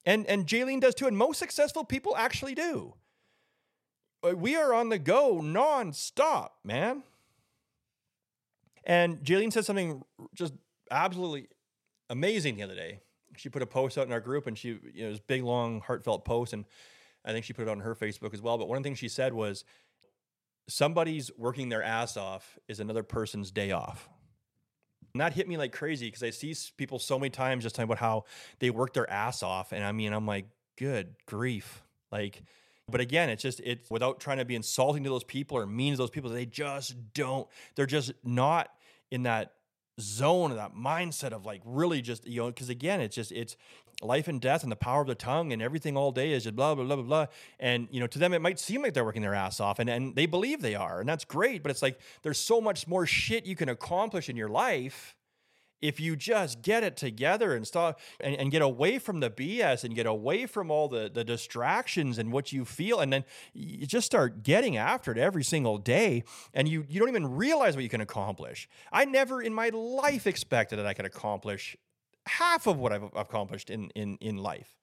[0.05, 2.93] and and Jaylene does too, and most successful people actually do.
[4.23, 7.03] Uh, we are on the go nonstop, man.
[8.85, 10.03] And Jaylene said something
[10.35, 10.53] just
[10.91, 11.47] absolutely
[12.09, 12.99] amazing the other day
[13.37, 15.43] she put a post out in our group and she, you know, it was big,
[15.43, 16.53] long, heartfelt post.
[16.53, 16.65] And
[17.25, 18.57] I think she put it on her Facebook as well.
[18.57, 19.63] But one of the things she said was
[20.67, 24.09] somebody's working their ass off is another person's day off.
[25.13, 27.89] And that hit me like crazy because I see people so many times just talking
[27.89, 28.25] about how
[28.59, 29.71] they work their ass off.
[29.71, 30.45] And I mean, I'm like,
[30.77, 31.83] good grief.
[32.11, 32.41] Like,
[32.89, 35.93] But again, it's just it's without trying to be insulting to those people or mean
[35.93, 37.47] to those people, they just don't.
[37.75, 38.69] They're just not
[39.11, 39.53] in that
[39.99, 43.55] zone or that mindset of like really just you know because again it's just it's
[44.01, 46.55] life and death and the power of the tongue and everything all day is just
[46.55, 47.25] blah blah blah blah blah.
[47.59, 49.89] And you know to them it might seem like they're working their ass off and,
[49.89, 53.05] and they believe they are and that's great but it's like there's so much more
[53.05, 55.15] shit you can accomplish in your life
[55.83, 59.83] if you just get it together and stop and, and, get away from the BS
[59.83, 63.85] and get away from all the, the distractions and what you feel, and then you
[63.85, 66.23] just start getting after it every single day,
[66.53, 68.69] and you you don't even realize what you can accomplish.
[68.93, 71.75] I never in my life expected that I could accomplish
[72.27, 74.77] half of what I've accomplished in in in life,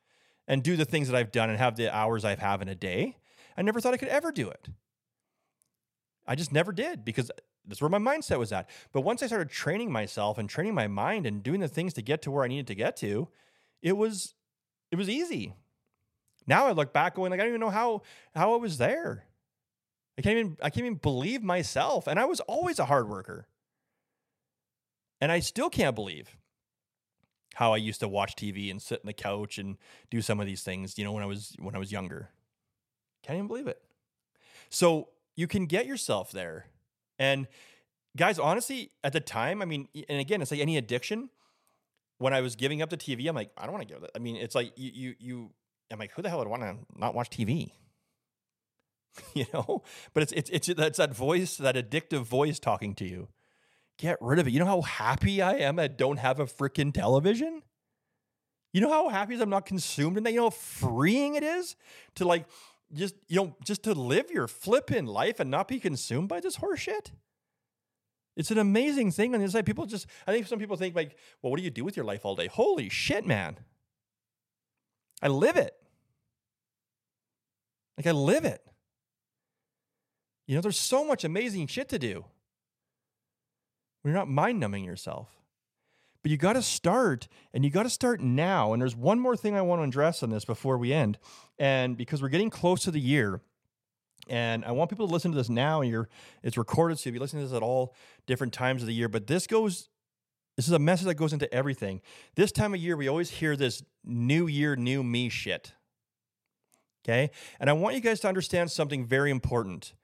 [0.46, 2.74] and do the things that I've done and have the hours I've have in a
[2.74, 3.16] day.
[3.57, 4.68] I never thought I could ever do it.
[6.26, 7.30] I just never did because
[7.71, 8.68] that's where my mindset was at.
[8.93, 12.03] But once I started training myself and training my mind and doing the things to
[12.03, 13.29] get to where I needed to get to,
[13.81, 14.35] it was
[14.91, 15.55] it was easy.
[16.47, 18.03] Now I look back going like I don't even know how
[18.35, 19.25] how I was there.
[20.18, 22.07] I can't even I can't even believe myself.
[22.07, 23.47] And I was always a hard worker.
[25.21, 26.37] And I still can't believe
[27.55, 29.77] how I used to watch TV and sit on the couch and
[30.11, 32.31] do some of these things, you know, when I was when I was younger.
[33.23, 33.83] Can't even believe it.
[34.71, 36.66] So you can get yourself there.
[37.21, 37.47] And
[38.16, 41.29] guys, honestly, at the time, I mean, and again, it's like any addiction.
[42.18, 44.11] When I was giving up the TV, I'm like, I don't want to give it.
[44.14, 45.51] I mean, it's like you, you, you.
[45.91, 47.73] I'm like, who the hell would want to not watch TV?
[49.35, 53.29] you know, but it's it's it's that's that voice, that addictive voice talking to you.
[53.99, 54.53] Get rid of it.
[54.53, 57.62] You know how happy I am that don't have a freaking television.
[58.73, 60.33] You know how happy I'm not consumed in that.
[60.33, 61.75] You know how freeing it is
[62.16, 62.47] to like
[62.93, 66.57] just you know just to live your flipping life and not be consumed by this
[66.57, 67.11] horseshit.
[68.36, 69.66] It's an amazing thing on the inside.
[69.66, 72.05] People just I think some people think like, well, what do you do with your
[72.05, 72.47] life all day?
[72.47, 73.59] Holy shit, man.
[75.22, 75.74] I live it.
[77.97, 78.64] Like I live it.
[80.47, 82.24] You know, there's so much amazing shit to do.
[84.03, 85.28] When you're not mind numbing yourself.
[86.23, 88.73] But you got to start, and you got to start now.
[88.73, 91.18] And there's one more thing I want to address on this before we end.
[91.59, 93.41] And because we're getting close to the year,
[94.29, 95.81] and I want people to listen to this now.
[95.81, 96.09] And you're,
[96.43, 97.95] it's recorded, so you'll be listening to this at all
[98.27, 99.09] different times of the year.
[99.09, 99.89] But this goes,
[100.57, 102.03] this is a message that goes into everything.
[102.35, 105.73] This time of year, we always hear this new year, new me shit.
[107.03, 107.31] Okay.
[107.59, 109.95] And I want you guys to understand something very important.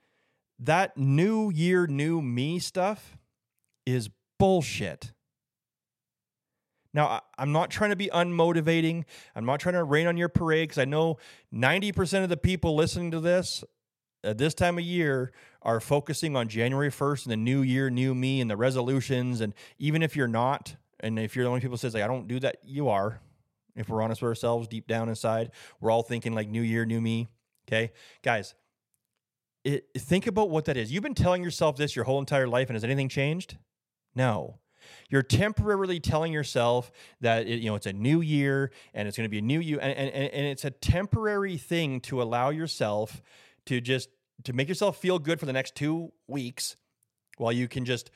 [0.58, 3.18] That new year, new me stuff
[3.84, 4.08] is
[4.38, 5.12] bullshit.
[6.96, 9.04] Now, I'm not trying to be unmotivating.
[9.34, 11.18] I'm not trying to rain on your parade because I know
[11.54, 13.62] 90% of the people listening to this
[14.24, 15.30] at this time of year
[15.60, 19.42] are focusing on January 1st and the new year, new me, and the resolutions.
[19.42, 22.28] And even if you're not, and if you're the only people says like I don't
[22.28, 23.20] do that, you are.
[23.76, 25.50] If we're honest with ourselves, deep down inside,
[25.82, 27.28] we're all thinking like new year, new me.
[27.68, 27.92] Okay,
[28.22, 28.54] guys,
[29.64, 30.90] it, think about what that is.
[30.90, 33.58] You've been telling yourself this your whole entire life, and has anything changed?
[34.14, 34.60] No.
[35.08, 39.26] You're temporarily telling yourself that it, you know it's a new year and it's going
[39.26, 43.22] to be a new you, and, and, and it's a temporary thing to allow yourself
[43.66, 44.08] to just
[44.44, 46.76] to make yourself feel good for the next two weeks,
[47.38, 48.10] while you can just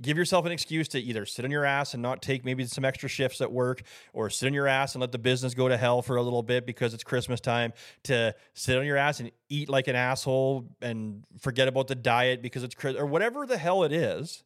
[0.00, 2.84] give yourself an excuse to either sit on your ass and not take maybe some
[2.84, 3.82] extra shifts at work,
[4.12, 6.42] or sit on your ass and let the business go to hell for a little
[6.42, 7.72] bit because it's Christmas time.
[8.04, 12.42] To sit on your ass and eat like an asshole and forget about the diet
[12.42, 14.42] because it's or whatever the hell it is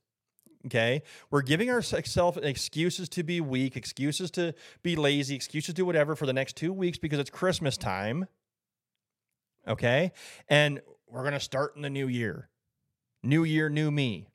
[0.67, 1.03] Okay.
[1.31, 6.15] We're giving ourselves excuses to be weak, excuses to be lazy, excuses to do whatever
[6.15, 8.27] for the next two weeks because it's Christmas time.
[9.67, 10.13] Okay.
[10.49, 12.49] And we're going to start in the new year.
[13.23, 14.29] New year, new me.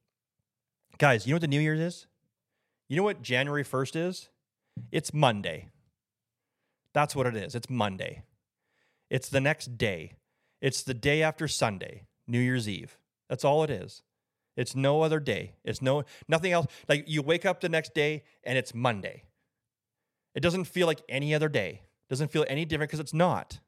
[0.98, 2.08] Guys, you know what the new year is?
[2.90, 4.30] You know what January 1st is?
[4.92, 5.70] It's Monday.
[6.94, 7.54] That's what it is.
[7.54, 8.24] It's Monday.
[9.10, 10.14] It's the next day.
[10.62, 12.98] It's the day after Sunday, New Year's Eve.
[13.30, 14.04] That's all it is.
[14.58, 15.54] It's no other day.
[15.64, 16.66] It's no nothing else.
[16.90, 19.24] Like you wake up the next day and it's Monday.
[20.36, 21.82] It doesn't feel like any other day.
[21.84, 23.60] It doesn't feel any different because it's not.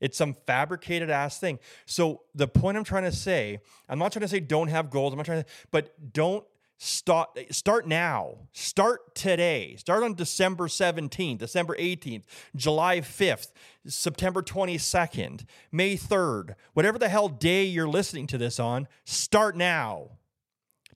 [0.00, 1.58] It's some fabricated ass thing.
[1.86, 5.12] So the point I'm trying to say, I'm not trying to say don't have goals.
[5.12, 6.44] I'm not trying to, but don't
[6.84, 8.38] Start start now.
[8.50, 9.76] Start today.
[9.76, 12.24] Start on December 17th, December 18th,
[12.56, 13.52] July 5th,
[13.86, 16.56] September 22nd, May 3rd.
[16.72, 20.18] Whatever the hell day you're listening to this on, start now.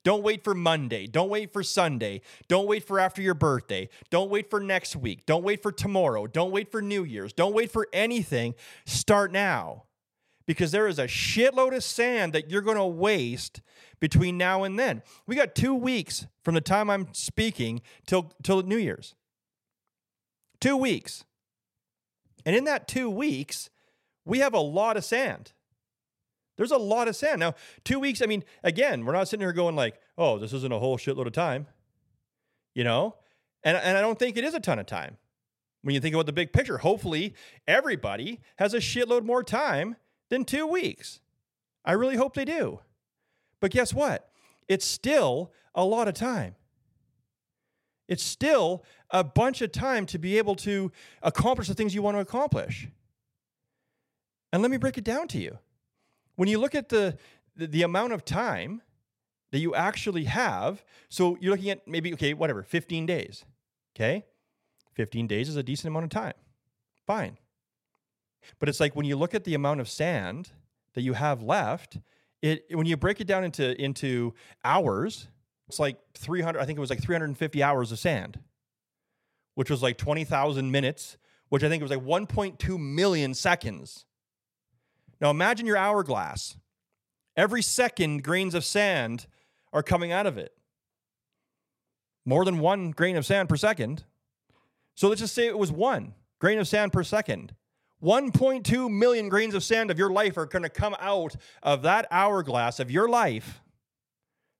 [0.02, 1.06] Don't wait for Monday.
[1.06, 2.20] Don't wait for Sunday.
[2.48, 3.88] Don't wait for after your birthday.
[4.10, 5.24] Don't wait for next week.
[5.24, 6.26] Don't wait for tomorrow.
[6.26, 7.32] Don't wait for New Year's.
[7.32, 8.56] Don't wait for anything.
[8.86, 9.84] Start now.
[10.46, 13.60] Because there is a shitload of sand that you're going to waste
[14.00, 15.02] between now and then.
[15.26, 19.14] We got two weeks from the time I'm speaking till till New Year's.
[20.60, 21.24] Two weeks.
[22.44, 23.70] And in that two weeks,
[24.24, 25.52] we have a lot of sand.
[26.56, 27.40] There's a lot of sand.
[27.40, 30.72] Now, two weeks, I mean, again, we're not sitting here going like, oh, this isn't
[30.72, 31.66] a whole shitload of time,
[32.74, 33.16] you know?
[33.62, 35.18] And, and I don't think it is a ton of time.
[35.82, 37.34] When you think about the big picture, hopefully
[37.68, 39.96] everybody has a shitload more time
[40.28, 41.20] than two weeks.
[41.84, 42.80] I really hope they do.
[43.60, 44.28] But guess what?
[44.68, 46.56] It's still a lot of time.
[48.08, 52.16] It's still a bunch of time to be able to accomplish the things you want
[52.16, 52.88] to accomplish.
[54.52, 55.58] And let me break it down to you.
[56.36, 57.16] When you look at the,
[57.56, 58.82] the, the amount of time
[59.50, 63.44] that you actually have, so you're looking at maybe, okay, whatever, 15 days.
[63.94, 64.24] Okay?
[64.94, 66.34] 15 days is a decent amount of time.
[67.06, 67.38] Fine.
[68.58, 70.50] But it's like when you look at the amount of sand
[70.94, 71.98] that you have left,
[72.42, 74.34] it when you break it down into into
[74.64, 75.28] hours,
[75.68, 78.38] it's like 300 I think it was like 350 hours of sand,
[79.54, 81.16] which was like 20,000 minutes,
[81.48, 84.04] which I think was like 1.2 million seconds.
[85.20, 86.56] Now imagine your hourglass.
[87.36, 89.26] Every second, grains of sand
[89.72, 90.52] are coming out of it.
[92.24, 94.04] More than one grain of sand per second.
[94.94, 97.54] So let's just say it was one grain of sand per second.
[98.02, 102.06] 1.2 million grains of sand of your life are going to come out of that
[102.10, 103.60] hourglass of your life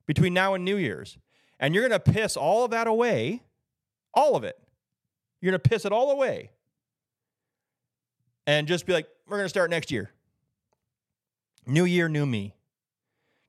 [0.07, 1.19] between now and New Year's.
[1.61, 3.43] And you're going to piss all of that away,
[4.15, 4.59] all of it.
[5.41, 6.51] You're going to piss it all away
[8.47, 10.11] and just be like, we're going to start next year.
[11.67, 12.55] New year, new me.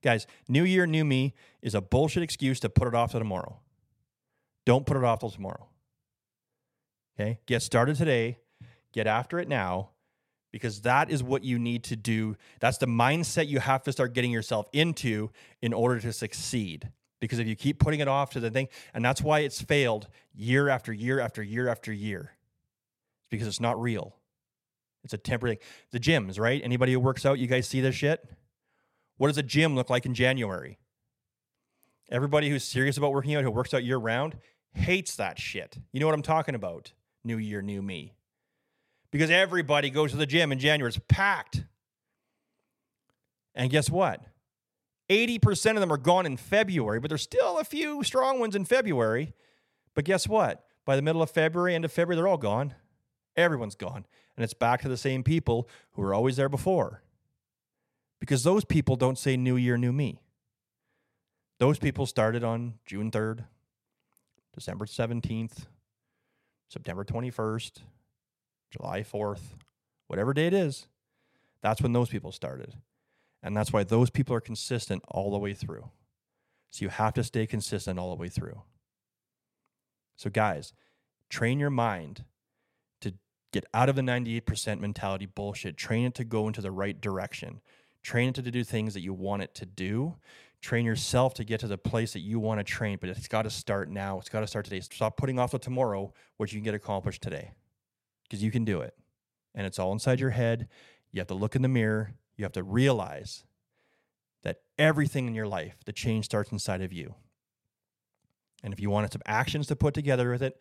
[0.04, 3.60] Guys, new year, new me is a bullshit excuse to put it off to tomorrow.
[4.66, 5.68] Don't put it off till tomorrow.
[7.20, 7.40] Okay?
[7.46, 8.40] Get started today.
[8.98, 9.92] Get after it now
[10.52, 12.36] because that is what you need to do.
[12.60, 15.30] That's the mindset you have to start getting yourself into
[15.62, 16.90] in order to succeed.
[17.22, 20.08] Because if you keep putting it off to the thing, and that's why it's failed
[20.34, 22.32] year after year after year after year,
[23.20, 24.16] it's because it's not real.
[25.04, 25.66] It's a temporary thing.
[25.92, 26.60] The gyms, right?
[26.64, 28.28] Anybody who works out, you guys see this shit?
[29.18, 30.80] What does a gym look like in January?
[32.10, 34.38] Everybody who's serious about working out, who works out year round,
[34.74, 35.78] hates that shit.
[35.92, 36.94] You know what I'm talking about?
[37.24, 38.17] New year, new me.
[39.12, 40.90] Because everybody goes to the gym in January.
[40.90, 41.64] It's packed.
[43.56, 44.22] And guess what?
[45.10, 48.66] 80% of them are gone in February, but there's still a few strong ones in
[48.66, 49.34] February.
[49.96, 50.66] But guess what?
[50.86, 52.76] By the middle of February, end of February, they're all gone.
[53.36, 54.06] Everyone's gone.
[54.36, 57.02] And it's back to the same people who were always there before.
[58.20, 60.22] Because those people don't say New Year, New Me.
[61.60, 63.46] Those people started on June 3rd,
[64.54, 65.66] December 17th,
[66.70, 67.82] September 21st,
[68.70, 69.56] July 4th,
[70.08, 70.88] whatever day it is.
[71.62, 72.76] That's when those people started.
[73.44, 75.90] And that's why those people are consistent all the way through.
[76.72, 78.62] So you have to stay consistent all the way through.
[80.18, 80.74] So, guys,
[81.30, 82.26] train your mind
[83.02, 83.14] to
[83.54, 85.78] get out of the 98% mentality bullshit.
[85.78, 87.62] Train it to go into the right direction.
[88.04, 90.16] Train it to do things that you want it to do.
[90.60, 93.44] Train yourself to get to the place that you want to train, but it's got
[93.44, 94.18] to start now.
[94.18, 94.80] It's got to start today.
[94.80, 97.52] Stop putting off to tomorrow what you can get accomplished today
[98.28, 98.94] because you can do it.
[99.56, 100.22] And it's all inside mm-hmm.
[100.22, 100.68] your head.
[101.12, 103.44] You have to look in the mirror you have to realize
[104.44, 107.16] that everything in your life, the change starts inside of you.
[108.64, 110.60] And if you want some actions to put together with it,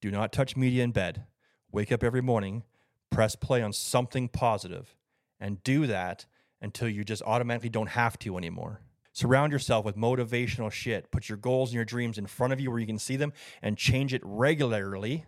[0.00, 1.24] do not touch media in bed.
[1.72, 2.62] Wake up every morning,
[3.10, 4.94] press play on something positive,
[5.40, 6.26] and do that
[6.60, 8.80] until you just automatically don't have to anymore.
[9.12, 11.10] Surround yourself with motivational shit.
[11.10, 13.32] Put your goals and your dreams in front of you where you can see them
[13.62, 15.24] and change it regularly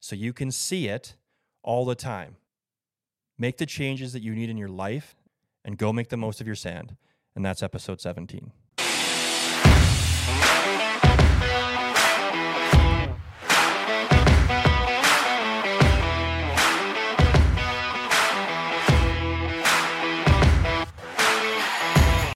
[0.00, 1.14] so you can see it
[1.66, 2.36] all the time.
[3.36, 5.14] Make the changes that you need in your life
[5.64, 6.96] and go make the most of your sand.
[7.34, 8.52] And that's episode 17.